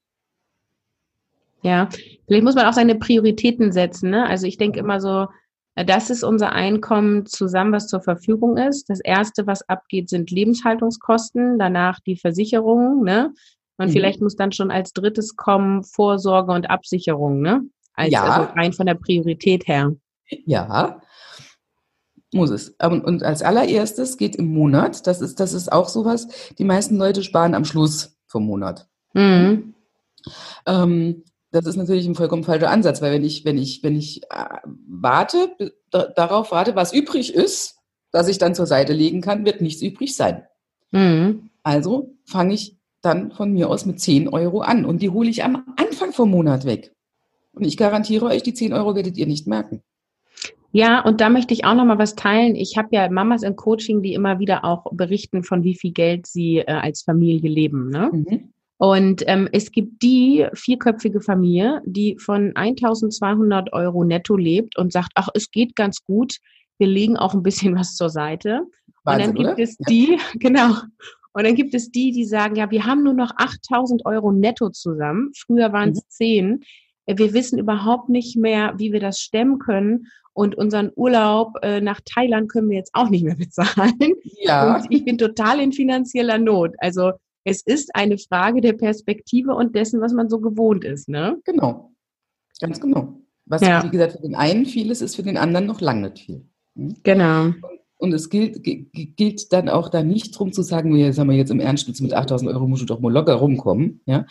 [1.62, 1.88] Ja,
[2.26, 4.10] vielleicht muss man auch seine Prioritäten setzen.
[4.10, 4.26] Ne?
[4.26, 5.28] Also ich denke immer so,
[5.74, 8.88] äh, das ist unser Einkommen zusammen, was zur Verfügung ist.
[8.88, 13.32] Das erste, was abgeht, sind Lebenshaltungskosten, danach die Versicherung, ne?
[13.80, 13.92] Und mhm.
[13.92, 17.62] vielleicht muss dann schon als drittes kommen Vorsorge und Absicherung, ne?
[17.94, 18.24] Als, ja.
[18.24, 19.96] Also rein von der Priorität her.
[20.44, 21.00] Ja,
[22.30, 22.76] muss es.
[22.78, 27.22] Und als allererstes geht im Monat, das ist, das ist auch sowas, die meisten Leute
[27.22, 28.86] sparen am Schluss vom Monat.
[29.14, 29.74] Mhm.
[30.66, 34.24] Ähm, das ist natürlich ein vollkommen falscher Ansatz, weil wenn ich, wenn ich, wenn ich
[34.24, 35.56] äh, warte,
[35.90, 37.78] darauf warte, was übrig ist,
[38.12, 40.44] dass ich dann zur Seite legen kann, wird nichts übrig sein.
[40.90, 41.48] Mhm.
[41.62, 45.42] Also fange ich dann von mir aus mit 10 Euro an und die hole ich
[45.44, 46.92] am Anfang vom Monat weg.
[47.52, 49.82] Und ich garantiere euch, die 10 Euro werdet ihr nicht merken.
[50.72, 52.54] Ja, und da möchte ich auch noch mal was teilen.
[52.54, 56.26] Ich habe ja Mamas im Coaching, die immer wieder auch berichten von wie viel Geld
[56.26, 57.90] sie äh, als Familie leben.
[57.90, 58.10] Ne?
[58.12, 58.52] Mhm.
[58.76, 65.10] Und ähm, es gibt die vierköpfige Familie, die von 1200 Euro netto lebt und sagt,
[65.16, 66.36] ach, es geht ganz gut,
[66.78, 68.62] wir legen auch ein bisschen was zur Seite.
[69.04, 69.62] Wahnsinn, und dann gibt oder?
[69.62, 70.76] es die, genau,
[71.32, 74.70] und dann gibt es die, die sagen, ja, wir haben nur noch 8000 Euro netto
[74.70, 75.30] zusammen.
[75.36, 76.08] Früher waren es mhm.
[76.08, 76.64] 10.
[77.06, 80.06] Wir wissen überhaupt nicht mehr, wie wir das stemmen können.
[80.32, 84.14] Und unseren Urlaub äh, nach Thailand können wir jetzt auch nicht mehr bezahlen.
[84.40, 84.76] Ja.
[84.76, 86.74] Und ich bin total in finanzieller Not.
[86.78, 87.12] Also
[87.44, 91.38] es ist eine Frage der Perspektive und dessen, was man so gewohnt ist, ne?
[91.44, 91.92] Genau.
[92.60, 93.14] Ganz genau.
[93.46, 93.82] Was, ja.
[93.82, 96.46] wie gesagt, für den einen viel ist, ist für den anderen noch lange nicht viel.
[96.76, 96.96] Hm?
[97.02, 97.44] Genau.
[97.46, 101.50] Und es gilt, gilt dann auch da nicht drum zu sagen, wir sagen wir jetzt
[101.50, 104.00] im Ernst, mit 8000 Euro musst du doch mal locker rumkommen.
[104.06, 104.26] Ja?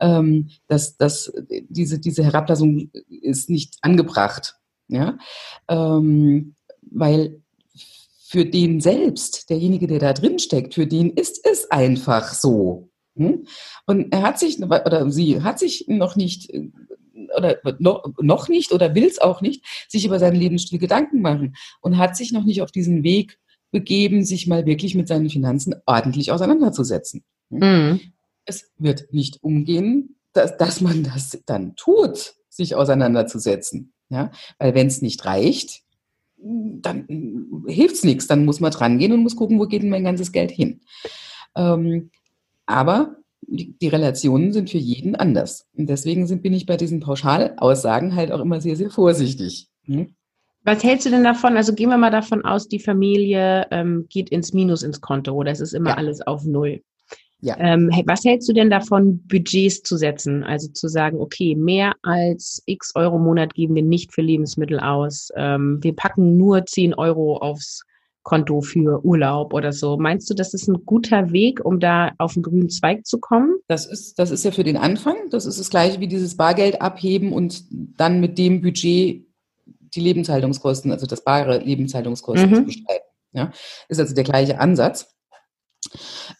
[0.00, 1.32] Ähm, dass, dass
[1.68, 4.56] diese, diese Herablassung ist nicht angebracht.
[4.88, 5.16] Ja?
[5.68, 7.40] Ähm, weil
[8.26, 12.90] für den selbst, derjenige, der da drin steckt, für den ist es einfach so.
[13.16, 13.46] Hm?
[13.86, 16.52] Und er hat sich, oder sie hat sich noch nicht,
[17.36, 17.58] oder
[18.20, 22.16] noch, nicht, oder will es auch nicht, sich über seinen Lebensstil Gedanken machen und hat
[22.16, 23.38] sich noch nicht auf diesen Weg
[23.70, 27.24] begeben, sich mal wirklich mit seinen Finanzen ordentlich auseinanderzusetzen.
[27.50, 27.58] Hm?
[27.58, 28.00] Mhm.
[28.44, 33.92] Es wird nicht umgehen, dass, dass man das dann tut, sich auseinanderzusetzen.
[34.10, 34.30] Ja?
[34.58, 35.82] Weil wenn es nicht reicht,
[36.36, 38.26] dann hilft es nichts.
[38.26, 40.80] Dann muss man dran gehen und muss gucken, wo geht denn mein ganzes Geld hin.
[41.56, 42.10] Ähm,
[42.66, 43.16] aber
[43.48, 45.66] die, Relationen sind für jeden anders.
[45.76, 49.68] Und deswegen sind, bin ich bei diesen Pauschalaussagen halt auch immer sehr, sehr vorsichtig.
[49.84, 50.14] Hm?
[50.64, 51.56] Was hältst du denn davon?
[51.56, 55.50] Also gehen wir mal davon aus, die Familie ähm, geht ins Minus ins Konto oder
[55.50, 55.96] es ist immer ja.
[55.96, 56.80] alles auf Null.
[57.40, 57.56] Ja.
[57.58, 60.42] Ähm, was hältst du denn davon, Budgets zu setzen?
[60.42, 64.80] Also zu sagen, okay, mehr als x Euro im Monat geben wir nicht für Lebensmittel
[64.80, 65.28] aus.
[65.36, 67.84] Ähm, wir packen nur 10 Euro aufs
[68.24, 69.96] Konto für Urlaub oder so.
[69.96, 73.58] Meinst du, das ist ein guter Weg, um da auf den grünen Zweig zu kommen?
[73.68, 75.14] Das ist, das ist ja für den Anfang.
[75.30, 79.26] Das ist das gleiche wie dieses Bargeld abheben und dann mit dem Budget
[79.94, 82.54] die Lebenshaltungskosten, also das bare Lebenshaltungskosten mhm.
[82.54, 83.06] zu bestreiten.
[83.32, 83.52] Ja,
[83.88, 85.14] ist also der gleiche Ansatz.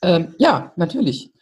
[0.03, 1.33] Ähm, ja, natürlich.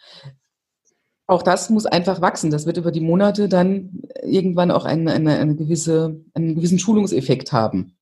[1.27, 2.51] Auch das muss einfach wachsen.
[2.51, 7.53] Das wird über die Monate dann irgendwann auch eine, eine, eine gewisse, einen gewissen Schulungseffekt
[7.53, 7.97] haben.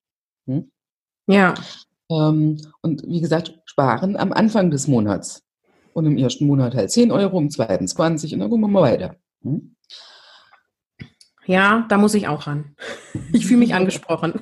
[0.46, 0.70] Hm?
[1.26, 1.54] Ja.
[2.10, 5.42] Ähm, und wie gesagt, sparen am Anfang des Monats.
[5.92, 8.82] Und im ersten Monat halt 10 Euro, im zweiten 20 und dann gucken wir mal
[8.82, 9.16] weiter.
[9.42, 9.74] Hm?
[11.46, 12.76] Ja, da muss ich auch ran.
[13.32, 14.40] Ich fühle mich angesprochen.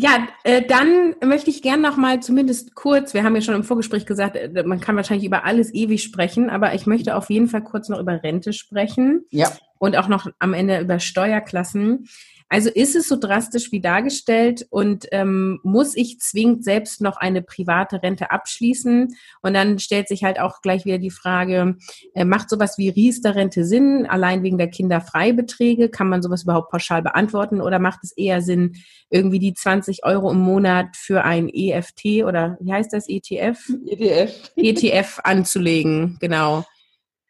[0.00, 3.64] Ja, äh, dann möchte ich gern noch mal zumindest kurz, wir haben ja schon im
[3.64, 7.48] Vorgespräch gesagt, äh, man kann wahrscheinlich über alles ewig sprechen, aber ich möchte auf jeden
[7.48, 9.26] Fall kurz noch über Rente sprechen.
[9.30, 9.52] Ja.
[9.78, 12.06] Und auch noch am Ende über Steuerklassen.
[12.52, 17.42] Also ist es so drastisch wie dargestellt und ähm, muss ich zwingend selbst noch eine
[17.42, 19.14] private Rente abschließen?
[19.40, 21.76] Und dann stellt sich halt auch gleich wieder die Frage,
[22.12, 25.90] äh, macht sowas wie Riester-Rente Sinn, allein wegen der Kinderfreibeträge?
[25.90, 28.74] Kann man sowas überhaupt pauschal beantworten oder macht es eher Sinn,
[29.10, 33.60] irgendwie die 20 Euro im Monat für ein EFT oder wie heißt das, ETF?
[33.86, 34.50] ETF.
[34.56, 36.64] ETF anzulegen, genau.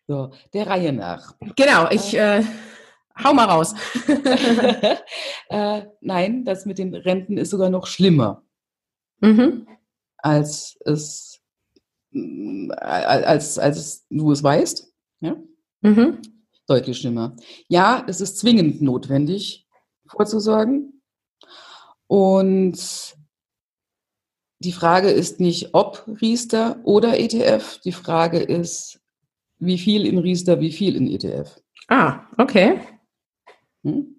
[0.08, 1.34] So, der Reihe nach.
[1.56, 2.16] Genau, ich...
[2.16, 2.42] Äh,
[3.22, 3.74] Hau mal raus.
[5.48, 8.42] äh, nein, das mit den Renten ist sogar noch schlimmer,
[9.20, 9.66] mhm.
[10.18, 11.40] als es
[12.12, 14.92] als, als du es weißt.
[15.20, 15.36] Ja?
[15.82, 16.18] Mhm.
[16.66, 17.36] Deutlich schlimmer.
[17.68, 19.66] Ja, es ist zwingend notwendig,
[20.06, 21.02] vorzusorgen.
[22.06, 23.16] Und
[24.58, 27.80] die Frage ist nicht, ob Riester oder ETF.
[27.84, 29.00] Die Frage ist,
[29.58, 31.60] wie viel in Riester, wie viel in ETF.
[31.88, 32.80] Ah, okay.
[33.82, 34.16] Hm?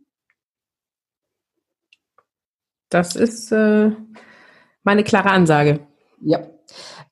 [2.89, 3.91] Das ist äh,
[4.83, 5.87] meine klare Ansage.
[6.21, 6.47] Ja.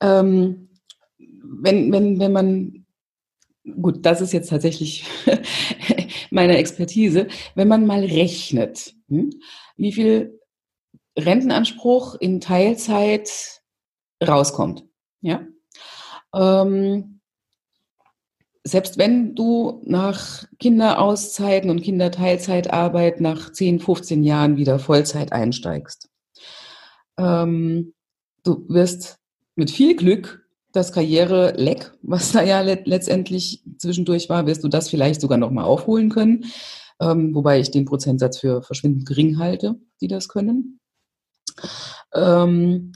[0.02, 0.70] Ähm,
[1.18, 2.86] wenn, wenn, wenn man,
[3.82, 5.06] gut, das ist jetzt tatsächlich
[6.32, 9.32] meine Expertise, wenn man mal rechnet, hm,
[9.78, 10.40] wie viel
[11.18, 13.62] Rentenanspruch in Teilzeit
[14.26, 14.86] rauskommt,
[15.22, 15.48] ja,
[16.36, 17.19] ähm,
[18.64, 26.10] selbst wenn du nach Kinderauszeiten und Kinderteilzeitarbeit nach 10, 15 Jahren wieder Vollzeit einsteigst,
[27.18, 27.94] ähm,
[28.44, 29.18] du wirst
[29.56, 34.90] mit viel Glück das Karriere-Leck, was da ja let letztendlich zwischendurch war, wirst du das
[34.90, 36.46] vielleicht sogar nochmal aufholen können.
[37.02, 40.80] Ähm, wobei ich den Prozentsatz für verschwindend gering halte, die das können.
[42.14, 42.92] Ähm,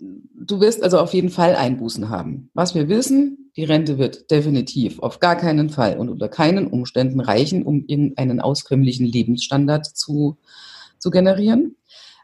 [0.00, 2.50] du wirst also auf jeden Fall Einbußen haben.
[2.54, 7.20] Was wir wissen, die Rente wird definitiv auf gar keinen Fall und unter keinen Umständen
[7.20, 10.38] reichen, um irgendeinen auskömmlichen Lebensstandard zu,
[10.98, 11.76] zu generieren,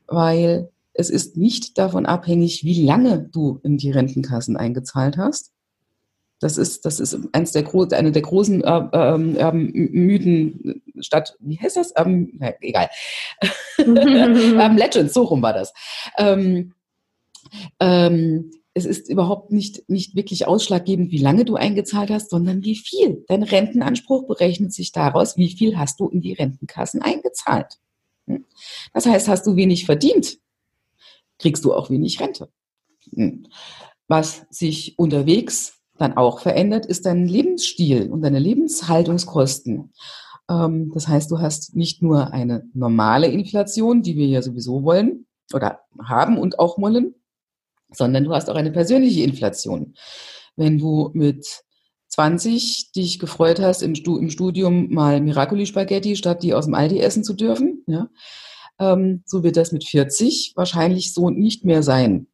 [0.07, 5.53] weil es ist nicht davon abhängig, wie lange du in die Rentenkassen eingezahlt hast.
[6.41, 11.59] Das ist, das ist eins der, eine der großen äh, ähm, ähm, Mythen statt, wie
[11.59, 11.95] heißt das?
[11.97, 12.89] Ähm, na, egal.
[13.79, 15.73] ähm, Legends, so rum war das.
[16.19, 16.73] Ähm,
[17.81, 22.77] ähm, es ist überhaupt nicht, nicht wirklich ausschlaggebend, wie lange du eingezahlt hast, sondern wie
[22.77, 23.25] viel.
[23.27, 27.79] Dein Rentenanspruch berechnet sich daraus, wie viel hast du in die Rentenkassen eingezahlt.
[28.27, 28.45] Hm?
[28.93, 30.39] Das heißt, hast du wenig verdient,
[31.39, 32.51] kriegst du auch wenig Rente.
[33.15, 33.47] Hm?
[34.09, 39.95] Was sich unterwegs dann auch verändert, ist dein Lebensstil und deine Lebenshaltungskosten.
[40.51, 45.27] Ähm, das heißt, du hast nicht nur eine normale Inflation, die wir ja sowieso wollen
[45.55, 47.15] oder haben und auch wollen,
[47.93, 49.95] sondern du hast auch eine persönliche Inflation.
[50.57, 51.63] Wenn du mit
[52.09, 57.35] 20 dich gefreut hast, im, Studium mal Miracoli-Spaghetti statt die aus dem Aldi essen zu
[57.35, 58.09] dürfen, ja,
[58.79, 62.27] ähm, so wird das mit 40 wahrscheinlich so nicht mehr sein.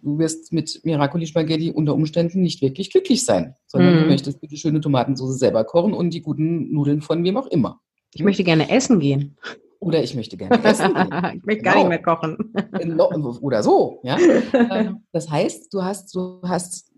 [0.00, 3.96] Du wirst mit Miracoli-Spaghetti unter Umständen nicht wirklich glücklich sein, sondern mm.
[3.96, 4.08] du mhm.
[4.08, 7.80] möchtest bitte schöne Tomatensauce selber kochen und die guten Nudeln von wem auch immer.
[8.14, 9.36] Ich möchte gerne essen gehen.
[9.80, 10.90] Oder ich möchte gerne essen.
[11.36, 11.62] ich möchte genau.
[11.62, 11.88] gar nicht genau.
[11.88, 13.40] mehr kochen.
[13.40, 14.00] Oder so.
[14.02, 14.18] Ja?
[14.70, 16.90] Ähm, das heißt, du hast, du hast,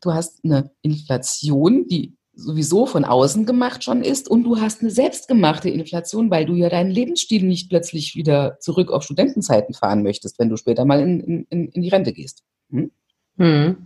[0.00, 4.90] du hast eine Inflation, die sowieso von außen gemacht schon ist und du hast eine
[4.90, 10.38] selbstgemachte Inflation, weil du ja deinen Lebensstil nicht plötzlich wieder zurück auf Studentenzeiten fahren möchtest,
[10.38, 12.42] wenn du später mal in, in, in die Rente gehst.
[12.70, 12.90] Hm?
[13.38, 13.76] Hm.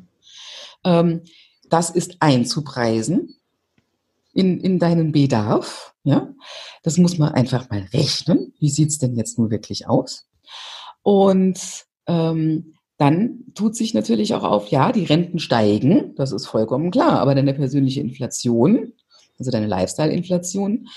[0.85, 1.23] Ähm,
[1.69, 3.37] das ist einzupreisen
[4.33, 5.95] in, in deinen Bedarf.
[6.09, 6.33] Ja,
[6.83, 8.55] das muss man einfach mal rechnen.
[8.59, 10.27] Wie sieht's denn jetzt nur wirklich aus?
[11.03, 16.91] Und ähm, dann tut sich natürlich auch auf, ja, die Renten steigen, das ist vollkommen
[16.91, 18.95] klar, aber deine persönliche Inflation,
[19.39, 20.89] also deine Lifestyle-Inflation,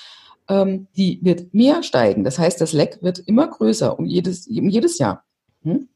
[0.48, 2.24] ähm, die wird mehr steigen.
[2.24, 5.26] Das heißt, das Leck wird immer größer um jedes, um jedes Jahr.
[5.64, 5.90] Hm?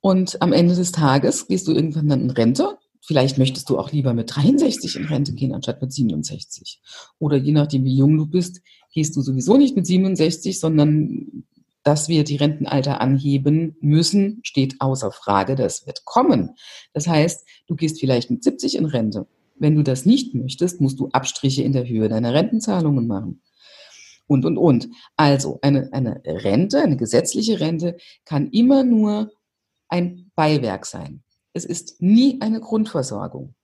[0.00, 2.76] Und am Ende des Tages gehst du irgendwann dann in Rente
[3.08, 6.78] Vielleicht möchtest du auch lieber mit 63 in Rente gehen, anstatt mit 67.
[7.18, 8.60] Oder je nachdem, wie jung du bist,
[8.92, 11.46] gehst du sowieso nicht mit 67, sondern
[11.84, 15.54] dass wir die Rentenalter anheben müssen, steht außer Frage.
[15.54, 16.50] Das wird kommen.
[16.92, 19.26] Das heißt, du gehst vielleicht mit 70 in Rente.
[19.56, 23.40] Wenn du das nicht möchtest, musst du Abstriche in der Höhe deiner Rentenzahlungen machen.
[24.26, 24.90] Und, und, und.
[25.16, 29.32] Also eine, eine Rente, eine gesetzliche Rente kann immer nur
[29.88, 31.22] ein Beiwerk sein.
[31.58, 33.54] Es ist nie eine Grundversorgung.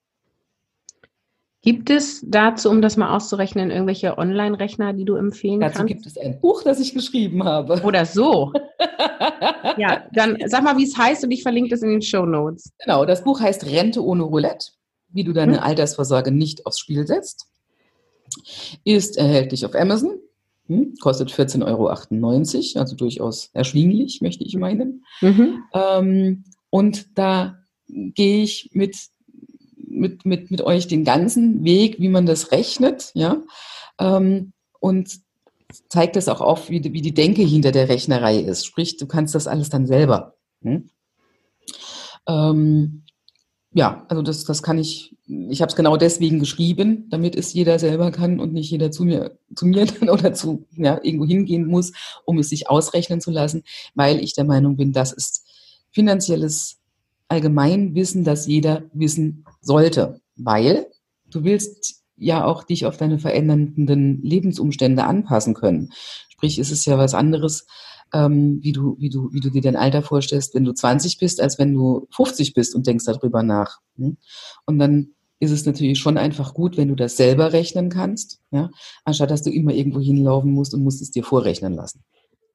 [1.62, 5.94] Gibt es dazu, um das mal auszurechnen, irgendwelche Online-Rechner, die du empfehlen dazu kannst?
[5.94, 7.80] Dazu gibt es ein Buch, das ich geschrieben habe.
[7.85, 8.52] Oder so.
[9.78, 12.72] ja, dann sag mal, wie es heißt und ich verlinke es in den Show Notes.
[12.85, 14.72] Genau, das Buch heißt Rente ohne Roulette,
[15.09, 15.62] wie du deine hm.
[15.62, 17.46] Altersvorsorge nicht aufs Spiel setzt.
[18.83, 20.18] Ist erhältlich auf Amazon,
[20.66, 25.04] hm, kostet 14,98 Euro, also durchaus erschwinglich, möchte ich meinen.
[25.20, 25.62] Mhm.
[25.72, 28.97] Ähm, und da gehe ich mit,
[29.77, 33.42] mit, mit, mit euch den ganzen Weg, wie man das rechnet, ja,
[33.99, 35.20] ähm, und
[35.88, 38.66] zeigt das auch auf, wie, wie die Denke hinter der Rechnerei ist.
[38.66, 40.35] Sprich, du kannst das alles dann selber.
[40.62, 40.90] Hm?
[42.27, 43.03] Ähm,
[43.73, 47.79] ja, also das, das kann ich, ich habe es genau deswegen geschrieben, damit es jeder
[47.79, 51.92] selber kann und nicht jeder zu mir, zu mir oder zu ja, irgendwo hingehen muss,
[52.25, 55.44] um es sich ausrechnen zu lassen, weil ich der Meinung bin, das ist
[55.90, 56.79] finanzielles
[57.35, 60.87] Allgemeinwissen, das jeder wissen sollte, weil
[61.27, 65.90] du willst ja auch dich auf deine verändernden Lebensumstände anpassen können.
[66.29, 67.66] Sprich, ist es ja was anderes,
[68.12, 71.40] ähm, wie, du, wie, du, wie du dir dein Alter vorstellst, wenn du 20 bist,
[71.40, 73.79] als wenn du 50 bist und denkst darüber nach.
[73.97, 74.16] Hm?
[74.64, 78.70] Und dann ist es natürlich schon einfach gut, wenn du das selber rechnen kannst, ja,
[79.05, 82.05] anstatt dass du immer irgendwo hinlaufen musst und musst es dir vorrechnen lassen.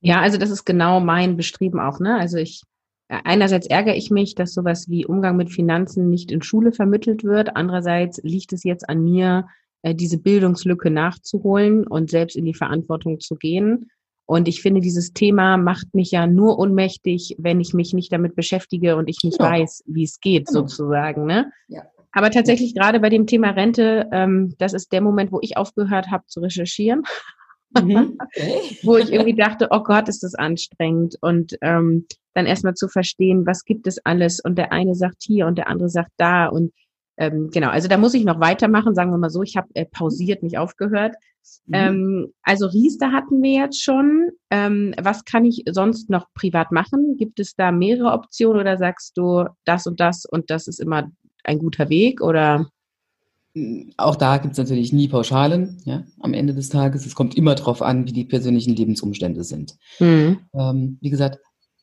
[0.02, 2.00] Ja, also das ist genau mein Bestreben auch.
[2.00, 2.18] Ne?
[2.18, 2.63] Also ich
[3.10, 7.56] einerseits ärgere ich mich, dass sowas wie Umgang mit Finanzen nicht in Schule vermittelt wird.
[7.56, 9.48] Andererseits liegt es jetzt an mir,
[9.82, 13.89] äh, diese Bildungslücke nachzuholen und selbst in die Verantwortung zu gehen.
[14.26, 18.36] Und ich finde, dieses Thema macht mich ja nur ohnmächtig, wenn ich mich nicht damit
[18.36, 19.50] beschäftige und ich nicht genau.
[19.50, 20.62] weiß, wie es geht, genau.
[20.62, 21.26] sozusagen.
[21.26, 21.52] Ne?
[21.67, 21.84] Ja.
[22.12, 26.12] Aber tatsächlich gerade bei dem Thema Rente, ähm, das ist der Moment, wo ich aufgehört
[26.12, 27.04] habe zu recherchieren.
[27.72, 28.17] Mhm.
[28.22, 28.78] Okay.
[28.84, 31.17] wo ich irgendwie dachte, oh Gott, ist das anstrengend.
[31.22, 32.06] Und ähm,
[32.39, 34.39] dann erstmal zu verstehen, was gibt es alles.
[34.39, 36.47] Und der eine sagt hier und der andere sagt da.
[36.47, 36.71] Und
[37.17, 39.43] ähm, genau, also da muss ich noch weitermachen, sagen wir mal so.
[39.43, 41.15] Ich habe äh, pausiert, nicht aufgehört.
[41.65, 41.73] Mhm.
[41.73, 44.30] Ähm, also Riester hatten wir jetzt schon.
[44.49, 47.17] Ähm, was kann ich sonst noch privat machen?
[47.17, 51.10] Gibt es da mehrere Optionen oder sagst du das und das und das ist immer
[51.43, 52.69] ein guter Weg oder?
[53.97, 57.06] Auch da gibt es natürlich nie Pauschalen ja, am Ende des Tages.
[57.06, 59.75] Es kommt immer darauf an, wie die persönlichen Lebensumstände sind.
[59.99, 60.39] Mhm.
[60.54, 61.39] Ähm, wie gesagt,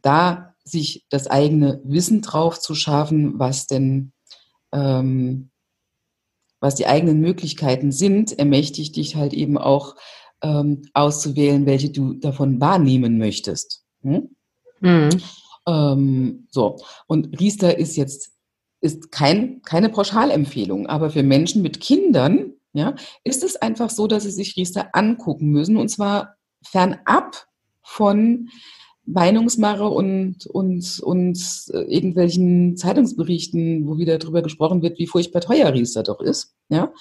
[0.07, 4.12] da sich das eigene Wissen drauf zu schaffen, was denn
[4.73, 5.51] ähm,
[6.61, 9.95] was die eigenen Möglichkeiten sind, ermächtigt dich halt eben auch
[10.42, 13.85] ähm, auszuwählen, welche du davon wahrnehmen möchtest.
[14.03, 14.31] Hm?
[14.81, 15.11] Mhm.
[15.69, 18.33] Ähm, so, und Riester ist jetzt
[18.81, 24.25] ist kein, keine Pauschalempfehlung, aber für Menschen mit Kindern ja, ist es einfach so, dass
[24.25, 27.47] sie sich Riester angucken müssen und zwar fernab
[27.83, 28.51] von
[29.07, 31.38] Meinungsmache und, und, und
[31.73, 36.92] äh, irgendwelchen Zeitungsberichten, wo wieder darüber gesprochen wird, wie furchtbar teuer Riester doch ist, ja,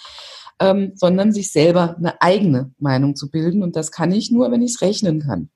[0.59, 3.63] ähm, sondern sich selber eine eigene Meinung zu bilden.
[3.63, 5.49] Und das kann ich nur, wenn ich es rechnen kann.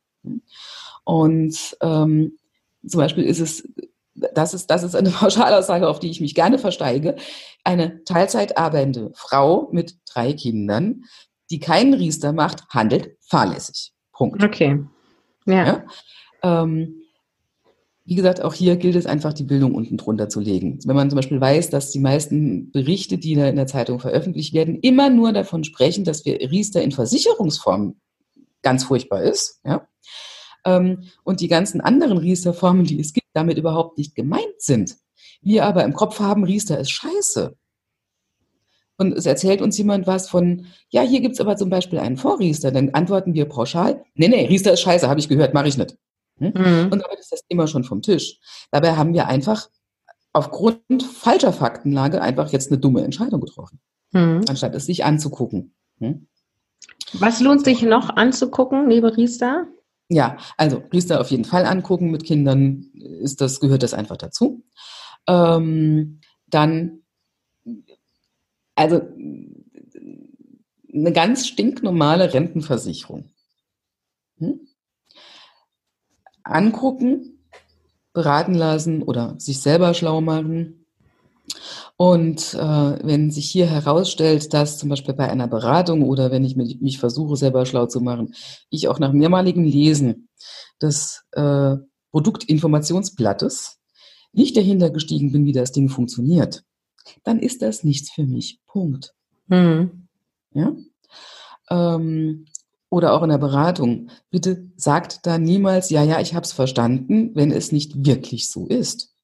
[1.04, 2.38] Und ähm,
[2.86, 3.68] zum Beispiel ist es,
[4.16, 7.16] das ist, das ist eine Pauschalaussage, auf die ich mich gerne versteige,
[7.64, 11.04] eine Teilzeit arbeitende Frau mit drei Kindern,
[11.52, 13.94] die keinen Riester macht, handelt fahrlässig.
[14.12, 14.44] Punkt.
[14.44, 14.84] Okay.
[15.46, 15.66] ja?
[15.66, 15.84] ja?
[16.44, 16.96] Ähm,
[18.06, 20.80] wie gesagt, auch hier gilt es einfach, die Bildung unten drunter zu legen.
[20.84, 24.80] Wenn man zum Beispiel weiß, dass die meisten Berichte, die in der Zeitung veröffentlicht werden,
[24.82, 27.98] immer nur davon sprechen, dass wir Riester in Versicherungsform
[28.64, 29.88] ganz furchtbar ist, ja,
[30.66, 34.98] ähm, und die ganzen anderen Riester-Formen, die es gibt, damit überhaupt nicht gemeint sind.
[35.42, 37.56] Wir aber im Kopf haben, Riester ist scheiße.
[38.98, 42.18] Und es erzählt uns jemand was von, ja, hier gibt es aber zum Beispiel einen
[42.18, 42.72] Vorriester.
[42.72, 45.96] Dann antworten wir pauschal, nee, nee, Riester ist scheiße, habe ich gehört, mache ich nicht.
[46.40, 46.54] Hm?
[46.56, 46.92] Mhm.
[46.92, 48.40] Und damit ist das Thema schon vom Tisch.
[48.72, 49.70] Dabei haben wir einfach
[50.34, 53.80] aufgrund falscher Faktenlage einfach jetzt eine dumme Entscheidung getroffen,
[54.12, 54.42] mhm.
[54.48, 55.74] anstatt es sich anzugucken.
[56.00, 56.28] Hm?
[57.14, 59.68] Was lohnt sich noch anzugucken neben Riester?
[60.10, 64.64] Ja, also Riester auf jeden Fall angucken mit Kindern, ist das, gehört das einfach dazu.
[65.28, 67.04] Ähm, dann,
[68.76, 69.02] also
[70.92, 73.30] eine ganz stinknormale Rentenversicherung.
[74.38, 74.62] Hm?
[76.50, 77.40] Angucken,
[78.14, 80.86] beraten lassen oder sich selber schlau machen.
[81.98, 82.60] Und äh,
[83.04, 87.00] wenn sich hier herausstellt, dass zum Beispiel bei einer Beratung oder wenn ich mich, mich
[87.00, 88.34] versuche, selber schlau zu machen,
[88.70, 90.30] ich auch nach mehrmaligem Lesen
[90.82, 91.76] des äh,
[92.12, 93.80] Produktinformationsblattes
[94.32, 96.64] nicht dahinter gestiegen bin, wie das Ding funktioniert,
[97.24, 98.60] dann ist das nichts für mich.
[98.68, 99.14] Punkt.
[99.48, 100.08] Mhm.
[100.54, 100.76] Ja?
[101.70, 102.46] Ähm,
[102.90, 107.32] oder auch in der Beratung, bitte sagt da niemals, ja, ja, ich habe es verstanden,
[107.36, 109.16] wenn es nicht wirklich so ist.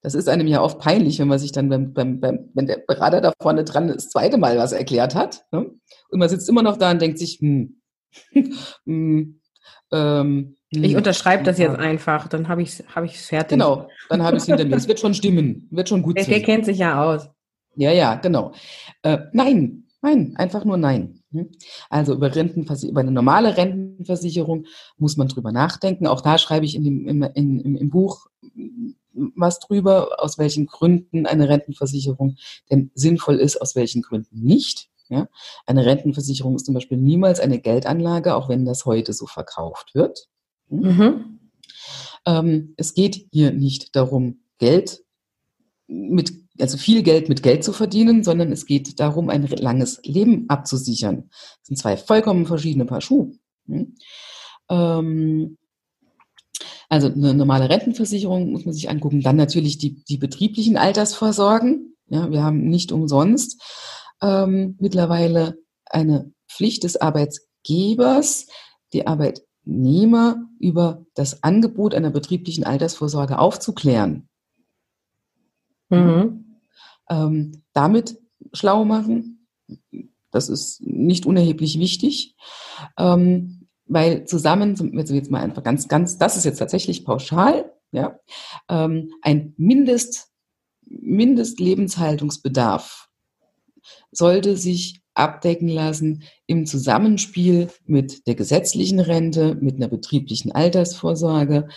[0.00, 2.78] Das ist einem ja oft peinlich, wenn man sich dann beim, beim, beim wenn der
[2.86, 5.44] Berater da vorne dran das zweite Mal was erklärt hat.
[5.50, 5.70] Ne?
[6.10, 7.80] Und man sitzt immer noch da und denkt sich, hm,
[8.84, 9.40] hm,
[9.90, 13.58] ähm, ich hm, unterschreibe das jetzt einfach, dann habe ich es hab ich's fertig.
[13.58, 14.76] Genau, dann habe ich es hinter mir.
[14.76, 16.34] Es wird schon stimmen, wird schon gut der, sein.
[16.34, 17.28] Der kennt sich ja aus.
[17.74, 18.52] Ja, ja, genau.
[19.02, 21.17] Äh, nein, nein, einfach nur nein.
[21.30, 21.50] Mhm.
[21.90, 24.66] Also über, über eine normale Rentenversicherung
[24.96, 26.06] muss man drüber nachdenken.
[26.06, 28.26] Auch da schreibe ich in dem, im, in, im Buch
[29.12, 32.36] was drüber, aus welchen Gründen eine Rentenversicherung
[32.70, 34.88] denn sinnvoll ist, aus welchen Gründen nicht.
[35.08, 35.28] Ja?
[35.66, 40.28] Eine Rentenversicherung ist zum Beispiel niemals eine Geldanlage, auch wenn das heute so verkauft wird.
[40.68, 41.40] Mhm.
[42.26, 45.02] Ähm, es geht hier nicht darum, Geld
[45.86, 50.46] mit, also viel Geld mit Geld zu verdienen, sondern es geht darum, ein langes Leben
[50.48, 51.28] abzusichern.
[51.30, 53.32] Das sind zwei vollkommen verschiedene Paar Schuhe.
[53.66, 53.94] Hm?
[54.70, 55.58] Ähm,
[56.88, 59.20] also eine normale Rentenversicherung muss man sich angucken.
[59.20, 61.96] Dann natürlich die, die betrieblichen Altersvorsorgen.
[62.06, 63.62] Ja, wir haben nicht umsonst
[64.22, 68.46] ähm, mittlerweile eine Pflicht des Arbeitgebers,
[68.94, 74.28] die Arbeitnehmer über das Angebot einer betrieblichen Altersvorsorge aufzuklären.
[75.90, 76.47] Mhm.
[77.10, 78.18] Ähm, damit
[78.52, 79.46] schlau machen,
[80.30, 82.34] das ist nicht unerheblich wichtig.
[82.98, 88.18] Ähm, weil zusammen, also jetzt mal einfach ganz, ganz, das ist jetzt tatsächlich pauschal, ja,
[88.68, 90.28] ähm, ein Mindest,
[90.84, 93.08] Mindestlebenshaltungsbedarf
[94.10, 101.68] sollte sich abdecken lassen im Zusammenspiel mit der gesetzlichen Rente, mit einer betrieblichen Altersvorsorge,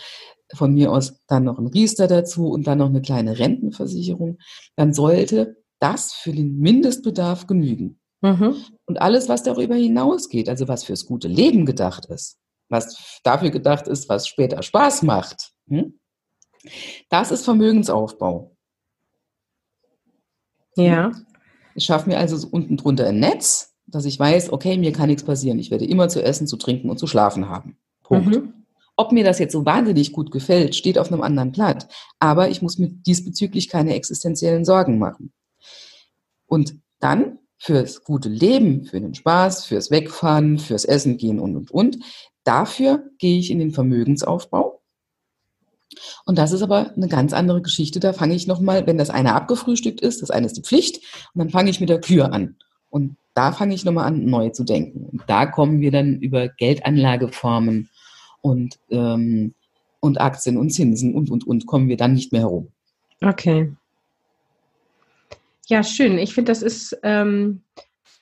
[0.54, 4.38] von mir aus dann noch ein Riester dazu und dann noch eine kleine Rentenversicherung,
[4.76, 8.00] dann sollte das für den Mindestbedarf genügen.
[8.20, 8.56] Mhm.
[8.86, 12.38] Und alles, was darüber hinausgeht, also was fürs gute Leben gedacht ist,
[12.68, 15.98] was dafür gedacht ist, was später Spaß macht, hm?
[17.08, 18.56] das ist Vermögensaufbau.
[20.76, 21.12] Ja.
[21.74, 25.24] Ich schaffe mir also unten drunter ein Netz, dass ich weiß, okay, mir kann nichts
[25.24, 25.58] passieren.
[25.58, 27.76] Ich werde immer zu essen, zu trinken und zu schlafen haben.
[28.02, 28.36] Punkt.
[28.36, 28.61] Mhm.
[28.96, 31.88] Ob mir das jetzt so wahnsinnig gut gefällt, steht auf einem anderen Blatt.
[32.18, 35.32] Aber ich muss mir diesbezüglich keine existenziellen Sorgen machen.
[36.46, 41.70] Und dann fürs gute Leben, für den Spaß, fürs Wegfahren, fürs Essen gehen und, und,
[41.70, 41.98] und.
[42.44, 44.82] Dafür gehe ich in den Vermögensaufbau.
[46.24, 48.00] Und das ist aber eine ganz andere Geschichte.
[48.00, 50.96] Da fange ich nochmal, wenn das eine abgefrühstückt ist, das eine ist die Pflicht,
[51.34, 52.56] und dann fange ich mit der Kür an.
[52.90, 55.06] Und da fange ich nochmal an, neu zu denken.
[55.06, 57.88] Und da kommen wir dann über Geldanlageformen
[58.42, 59.54] und, ähm,
[60.00, 62.68] und Aktien und Zinsen und, und, und, kommen wir dann nicht mehr herum.
[63.22, 63.72] Okay.
[65.68, 66.18] Ja, schön.
[66.18, 67.62] Ich finde, das ist ähm,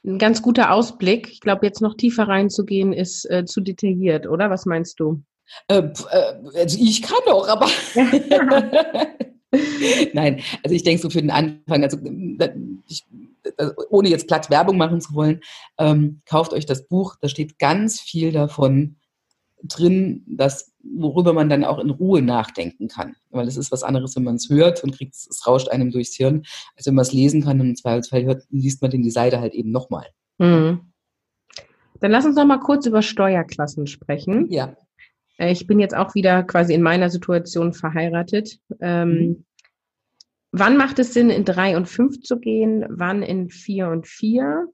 [0.04, 1.28] ein ganz guter Ausblick.
[1.30, 4.50] Ich glaube, jetzt noch tiefer reinzugehen, ist äh, zu detailliert, oder?
[4.50, 5.22] Was meinst du?
[5.68, 5.92] Äh, äh,
[6.54, 7.68] also ich kann doch, aber.
[10.12, 11.98] Nein, also ich denke so für den Anfang, also
[12.86, 13.04] ich,
[13.56, 15.40] also ohne jetzt platt Werbung machen zu wollen,
[15.78, 18.96] ähm, kauft euch das Buch, da steht ganz viel davon,
[19.62, 23.14] drin, das, worüber man dann auch in Ruhe nachdenken kann.
[23.30, 26.14] Weil es ist was anderes, wenn man es hört und kriegt es rauscht einem durchs
[26.14, 26.44] Hirn,
[26.76, 29.40] als wenn man es lesen kann und im Zweifelsfall hört, liest man den die Seite
[29.40, 30.06] halt eben nochmal.
[30.38, 30.80] Mhm.
[32.00, 34.50] Dann lass uns noch mal kurz über Steuerklassen sprechen.
[34.50, 34.74] Ja.
[35.36, 38.58] Äh, ich bin jetzt auch wieder quasi in meiner Situation verheiratet.
[38.80, 39.44] Ähm, mhm.
[40.52, 42.84] Wann macht es Sinn, in drei und fünf zu gehen?
[42.88, 44.66] Wann in vier und vier?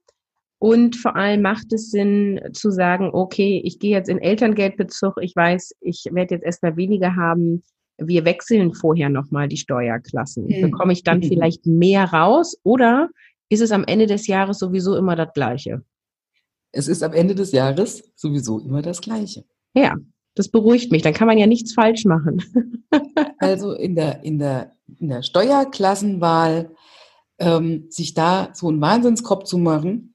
[0.58, 5.36] Und vor allem macht es Sinn zu sagen, okay, ich gehe jetzt in Elterngeldbezug, ich
[5.36, 7.62] weiß, ich werde jetzt erstmal weniger haben.
[7.98, 10.46] Wir wechseln vorher nochmal die Steuerklassen.
[10.46, 10.70] Mhm.
[10.70, 11.22] Bekomme ich dann mhm.
[11.28, 13.10] vielleicht mehr raus oder
[13.48, 15.82] ist es am Ende des Jahres sowieso immer das Gleiche?
[16.72, 19.44] Es ist am Ende des Jahres sowieso immer das Gleiche.
[19.74, 19.94] Ja,
[20.34, 21.02] das beruhigt mich.
[21.02, 22.42] Dann kann man ja nichts falsch machen.
[23.38, 26.74] also in der, in der, in der Steuerklassenwahl
[27.38, 30.14] ähm, sich da so einen Wahnsinnskopf zu machen,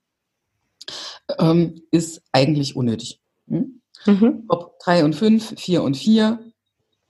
[1.40, 3.22] ähm, ist eigentlich unnötig.
[3.48, 3.82] Hm?
[4.06, 4.46] Mhm.
[4.48, 6.40] Ob drei und fünf, vier und vier.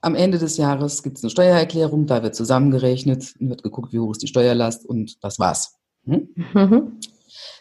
[0.01, 4.11] Am Ende des Jahres gibt es eine Steuererklärung, da wird zusammengerechnet, wird geguckt, wie hoch
[4.11, 5.77] ist die Steuerlast und das war's.
[6.05, 6.29] Hm?
[6.53, 6.99] Mhm.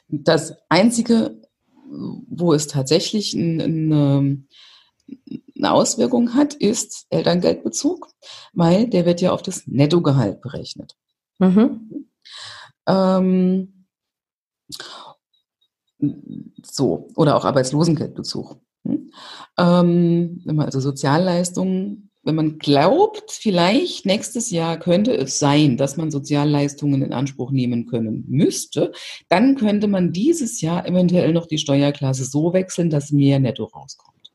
[0.09, 1.41] Das Einzige,
[1.87, 3.65] wo es tatsächlich eine,
[5.57, 8.09] eine Auswirkung hat, ist Elterngeldbezug,
[8.53, 10.97] weil der wird ja auf das Nettogehalt berechnet.
[11.39, 12.09] Mhm.
[12.87, 13.87] Ähm,
[16.63, 18.59] so, oder auch Arbeitslosengeldbezug.
[18.85, 19.11] Hm?
[19.59, 25.97] Ähm, wenn man also Sozialleistungen, wenn man glaubt, vielleicht nächstes Jahr könnte es sein, dass
[25.97, 28.93] man Sozialleistungen in Anspruch nehmen können müsste,
[29.29, 34.33] dann könnte man dieses Jahr eventuell noch die Steuerklasse so wechseln, dass mehr netto rauskommt.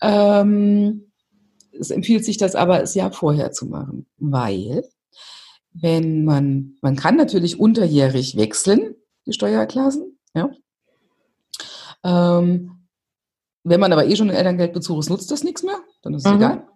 [0.00, 1.12] Ähm,
[1.78, 4.84] es empfiehlt sich das aber, das Jahr vorher zu machen, weil
[5.72, 8.96] wenn man, man kann natürlich unterjährig wechseln,
[9.26, 10.50] die Steuerklassen, ja.
[12.02, 12.86] Ähm,
[13.62, 16.30] wenn man aber eh schon einen Elterngeldbezug ist, nutzt das nichts mehr, dann ist es
[16.30, 16.38] mhm.
[16.38, 16.68] egal.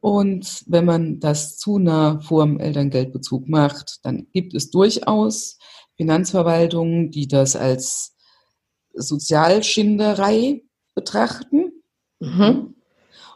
[0.00, 5.58] Und wenn man das zu nah vor dem Elterngeldbezug macht, dann gibt es durchaus
[5.96, 8.14] Finanzverwaltungen, die das als
[8.92, 10.62] Sozialschinderei
[10.94, 11.72] betrachten
[12.20, 12.74] mhm.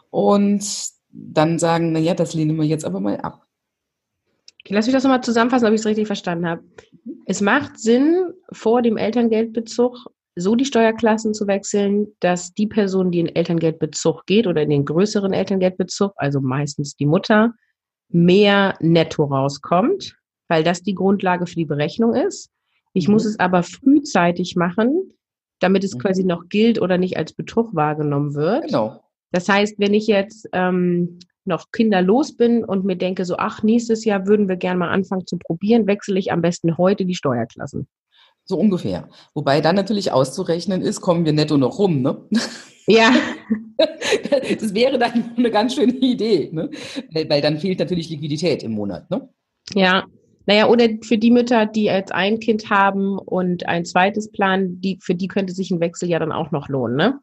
[0.09, 0.65] und
[1.09, 3.45] dann sagen, naja, das lehnen wir jetzt aber mal ab.
[4.63, 6.63] Okay, lass mich das nochmal zusammenfassen, ob ich es richtig verstanden habe.
[7.25, 13.19] Es macht Sinn, vor dem Elterngeldbezug so die Steuerklassen zu wechseln, dass die Person, die
[13.19, 17.53] in Elterngeldbezug geht oder in den größeren Elterngeldbezug, also meistens die Mutter,
[18.09, 20.15] mehr netto rauskommt,
[20.47, 22.49] weil das die Grundlage für die Berechnung ist.
[22.93, 23.13] Ich mhm.
[23.13, 25.13] muss es aber frühzeitig machen,
[25.59, 25.99] damit es mhm.
[25.99, 28.67] quasi noch gilt oder nicht als Betrug wahrgenommen wird.
[28.67, 29.03] Genau.
[29.31, 34.05] Das heißt, wenn ich jetzt ähm, noch kinderlos bin und mir denke, so, ach, nächstes
[34.05, 37.87] Jahr würden wir gerne mal anfangen zu probieren, wechsle ich am besten heute die Steuerklassen.
[38.45, 39.07] So ungefähr.
[39.33, 42.17] Wobei dann natürlich auszurechnen ist, kommen wir netto noch rum, ne?
[42.87, 43.11] Ja.
[44.59, 46.69] Das wäre dann eine ganz schöne Idee, ne?
[47.11, 49.27] Weil, dann fehlt natürlich Liquidität im Monat, ne?
[49.73, 50.05] Ja.
[50.45, 54.99] Naja, oder für die Mütter, die als ein Kind haben und ein zweites planen, die,
[55.01, 57.19] für die könnte sich ein Wechsel ja dann auch noch lohnen, ne?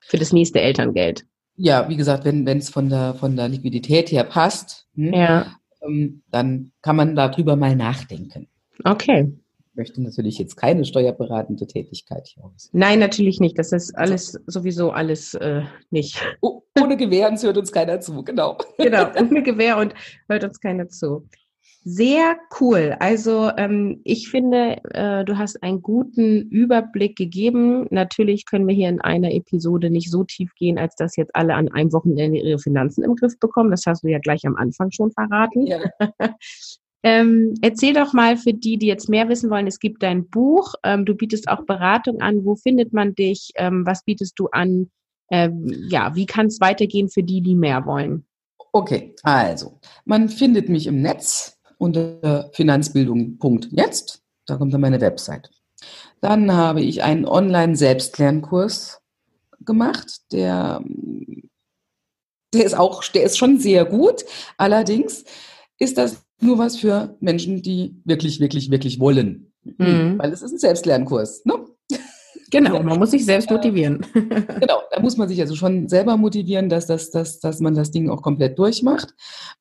[0.00, 1.24] Für das nächste Elterngeld.
[1.56, 5.46] Ja, wie gesagt, wenn es von der, von der Liquidität her passt, hm, ja.
[5.82, 8.48] ähm, dann kann man darüber mal nachdenken.
[8.84, 9.32] Okay.
[9.72, 12.68] Ich möchte natürlich jetzt keine steuerberatende Tätigkeit hier aus.
[12.72, 13.58] Nein, natürlich nicht.
[13.58, 16.20] Das ist alles sowieso alles äh, nicht.
[16.42, 18.58] Oh, ohne Gewähr uns hört uns keiner zu, genau.
[18.76, 19.94] Genau, ohne Gewähr und
[20.28, 21.26] hört uns keiner zu.
[21.84, 22.96] Sehr cool.
[23.00, 27.88] Also ähm, ich finde, äh, du hast einen guten Überblick gegeben.
[27.90, 31.54] Natürlich können wir hier in einer Episode nicht so tief gehen, als dass jetzt alle
[31.54, 33.72] an einem Wochenende ihre Finanzen im Griff bekommen.
[33.72, 35.66] Das hast du ja gleich am Anfang schon verraten.
[35.66, 35.80] Ja.
[37.02, 39.66] ähm, erzähl doch mal für die, die jetzt mehr wissen wollen.
[39.66, 40.74] Es gibt dein Buch.
[40.84, 42.44] Ähm, du bietest auch Beratung an.
[42.44, 43.50] Wo findet man dich?
[43.56, 44.88] Ähm, was bietest du an?
[45.32, 48.24] Ähm, ja, wie kann es weitergehen für die, die mehr wollen?
[48.70, 54.22] Okay, also man findet mich im Netz unter finanzbildung.jetzt.
[54.46, 55.50] Da kommt dann meine Website.
[56.20, 59.00] Dann habe ich einen Online-Selbstlernkurs
[59.64, 60.82] gemacht, der,
[62.54, 64.24] der ist auch, der ist schon sehr gut.
[64.56, 65.24] Allerdings
[65.78, 69.52] ist das nur was für Menschen, die wirklich, wirklich, wirklich wollen.
[69.64, 70.18] Mhm.
[70.18, 71.44] Weil es ist ein Selbstlernkurs.
[71.44, 71.54] Ne?
[72.50, 74.04] Genau, man muss sich selbst motivieren.
[74.14, 77.90] genau, da muss man sich also schon selber motivieren, dass, das, dass, dass man das
[77.90, 79.14] Ding auch komplett durchmacht.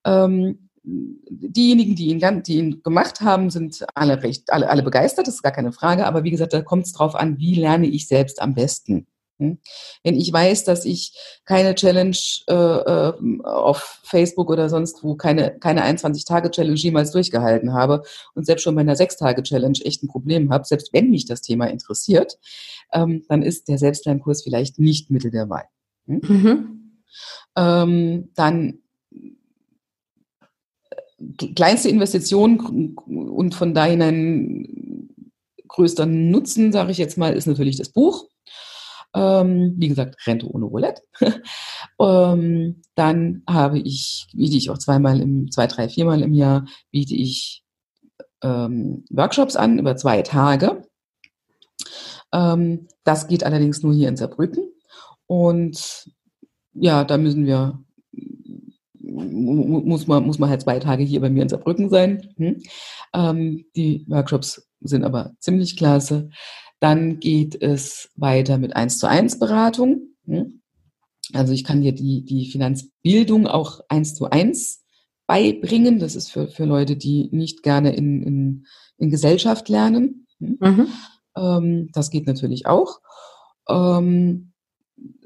[0.05, 5.35] Ähm, diejenigen, die ihn, die ihn gemacht haben, sind alle recht, alle, alle begeistert, das
[5.35, 6.05] ist gar keine Frage.
[6.05, 9.07] Aber wie gesagt, da kommt es drauf an, wie lerne ich selbst am besten.
[9.37, 9.57] Hm?
[10.03, 11.13] Wenn ich weiß, dass ich
[11.45, 12.15] keine Challenge
[12.47, 13.13] äh, äh
[13.43, 18.03] auf Facebook oder sonst wo, keine, keine 21-Tage-Challenge jemals durchgehalten habe
[18.35, 21.65] und selbst schon bei einer 6-Tage-Challenge echt ein Problem habe, selbst wenn mich das Thema
[21.65, 22.37] interessiert,
[22.93, 25.65] ähm, dann ist der Selbstlernkurs vielleicht nicht Mittel der Wahl.
[26.07, 26.21] Hm?
[26.23, 27.01] Mhm.
[27.55, 28.79] Ähm, dann
[31.55, 35.09] kleinste Investition und von daher ein
[35.67, 38.27] größter Nutzen, sage ich jetzt mal, ist natürlich das Buch.
[39.13, 41.01] Ähm, wie gesagt, Rente ohne Roulette.
[41.99, 47.15] ähm, dann habe ich, biete ich auch zweimal im, zwei, drei, viermal im Jahr, biete
[47.15, 47.63] ich
[48.41, 50.83] ähm, Workshops an über zwei Tage.
[52.33, 54.71] Ähm, das geht allerdings nur hier in Saarbrücken.
[55.27, 56.09] Und
[56.73, 57.83] ja, da müssen wir
[59.11, 62.29] muss man, muss man halt zwei Tage hier bei mir in Saarbrücken sein.
[62.37, 62.61] Hm?
[63.13, 66.29] Ähm, die Workshops sind aber ziemlich klasse.
[66.79, 70.15] Dann geht es weiter mit 1 zu 1 Beratung.
[70.25, 70.61] Hm?
[71.33, 74.83] Also ich kann dir die, die Finanzbildung auch 1 zu 1
[75.27, 75.99] beibringen.
[75.99, 78.65] Das ist für, für Leute, die nicht gerne in, in,
[78.97, 80.27] in Gesellschaft lernen.
[80.39, 80.57] Hm?
[80.59, 80.87] Mhm.
[81.35, 82.99] Ähm, das geht natürlich auch.
[83.69, 84.50] Ähm,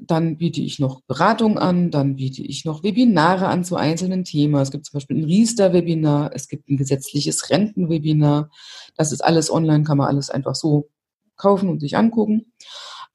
[0.00, 4.60] dann biete ich noch Beratung an, dann biete ich noch Webinare an zu einzelnen Themen.
[4.60, 8.50] Es gibt zum Beispiel ein Riester-Webinar, es gibt ein gesetzliches Rentenwebinar.
[8.96, 10.88] Das ist alles online, kann man alles einfach so
[11.36, 12.52] kaufen und sich angucken.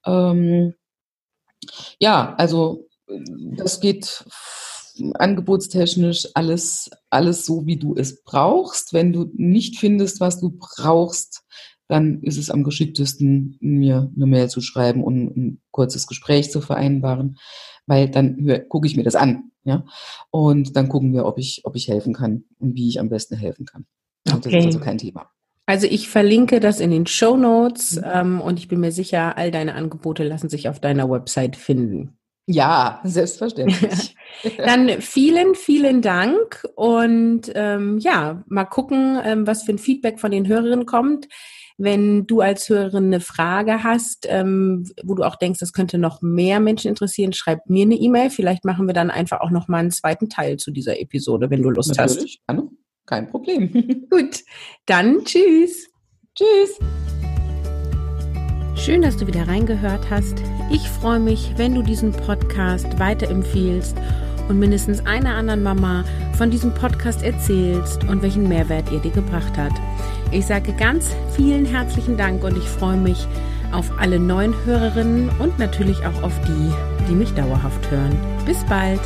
[0.04, 0.74] Ähm,
[1.98, 2.88] ja, also
[3.56, 4.24] das geht
[5.14, 8.92] angebotstechnisch alles, alles so, wie du es brauchst.
[8.92, 11.44] Wenn du nicht findest, was du brauchst,
[11.92, 16.62] dann ist es am geschicktesten, mir eine Mail zu schreiben und ein kurzes Gespräch zu
[16.62, 17.38] vereinbaren,
[17.86, 19.84] weil dann gucke ich mir das an, ja,
[20.30, 23.36] und dann gucken wir, ob ich, ob ich helfen kann und wie ich am besten
[23.36, 23.84] helfen kann.
[24.26, 24.40] Okay.
[24.44, 25.30] Das ist also kein Thema.
[25.66, 28.04] Also ich verlinke das in den Show Notes mhm.
[28.10, 32.16] ähm, und ich bin mir sicher, all deine Angebote lassen sich auf deiner Website finden.
[32.46, 34.16] Ja, selbstverständlich.
[34.56, 40.30] Dann vielen, vielen Dank und ähm, ja, mal gucken, ähm, was für ein Feedback von
[40.30, 41.28] den Hörerinnen kommt.
[41.82, 46.22] Wenn du als Hörerin eine Frage hast, ähm, wo du auch denkst, das könnte noch
[46.22, 48.30] mehr Menschen interessieren, schreib mir eine E-Mail.
[48.30, 51.60] Vielleicht machen wir dann einfach auch noch mal einen zweiten Teil zu dieser Episode, wenn
[51.60, 52.56] du Lust Natürlich, hast.
[52.56, 52.70] Natürlich,
[53.04, 53.72] kein Problem.
[54.10, 54.44] Gut,
[54.86, 55.90] dann tschüss.
[56.36, 56.78] Tschüss.
[58.76, 60.36] Schön, dass du wieder reingehört hast.
[60.70, 63.96] Ich freue mich, wenn du diesen Podcast weiterempfiehlst
[64.48, 66.04] und mindestens einer anderen Mama
[66.36, 69.72] von diesem Podcast erzählst und welchen Mehrwert er dir gebracht hat.
[70.30, 73.26] Ich sage ganz vielen herzlichen Dank und ich freue mich
[73.72, 78.16] auf alle neuen Hörerinnen und natürlich auch auf die, die mich dauerhaft hören.
[78.46, 79.00] Bis bald!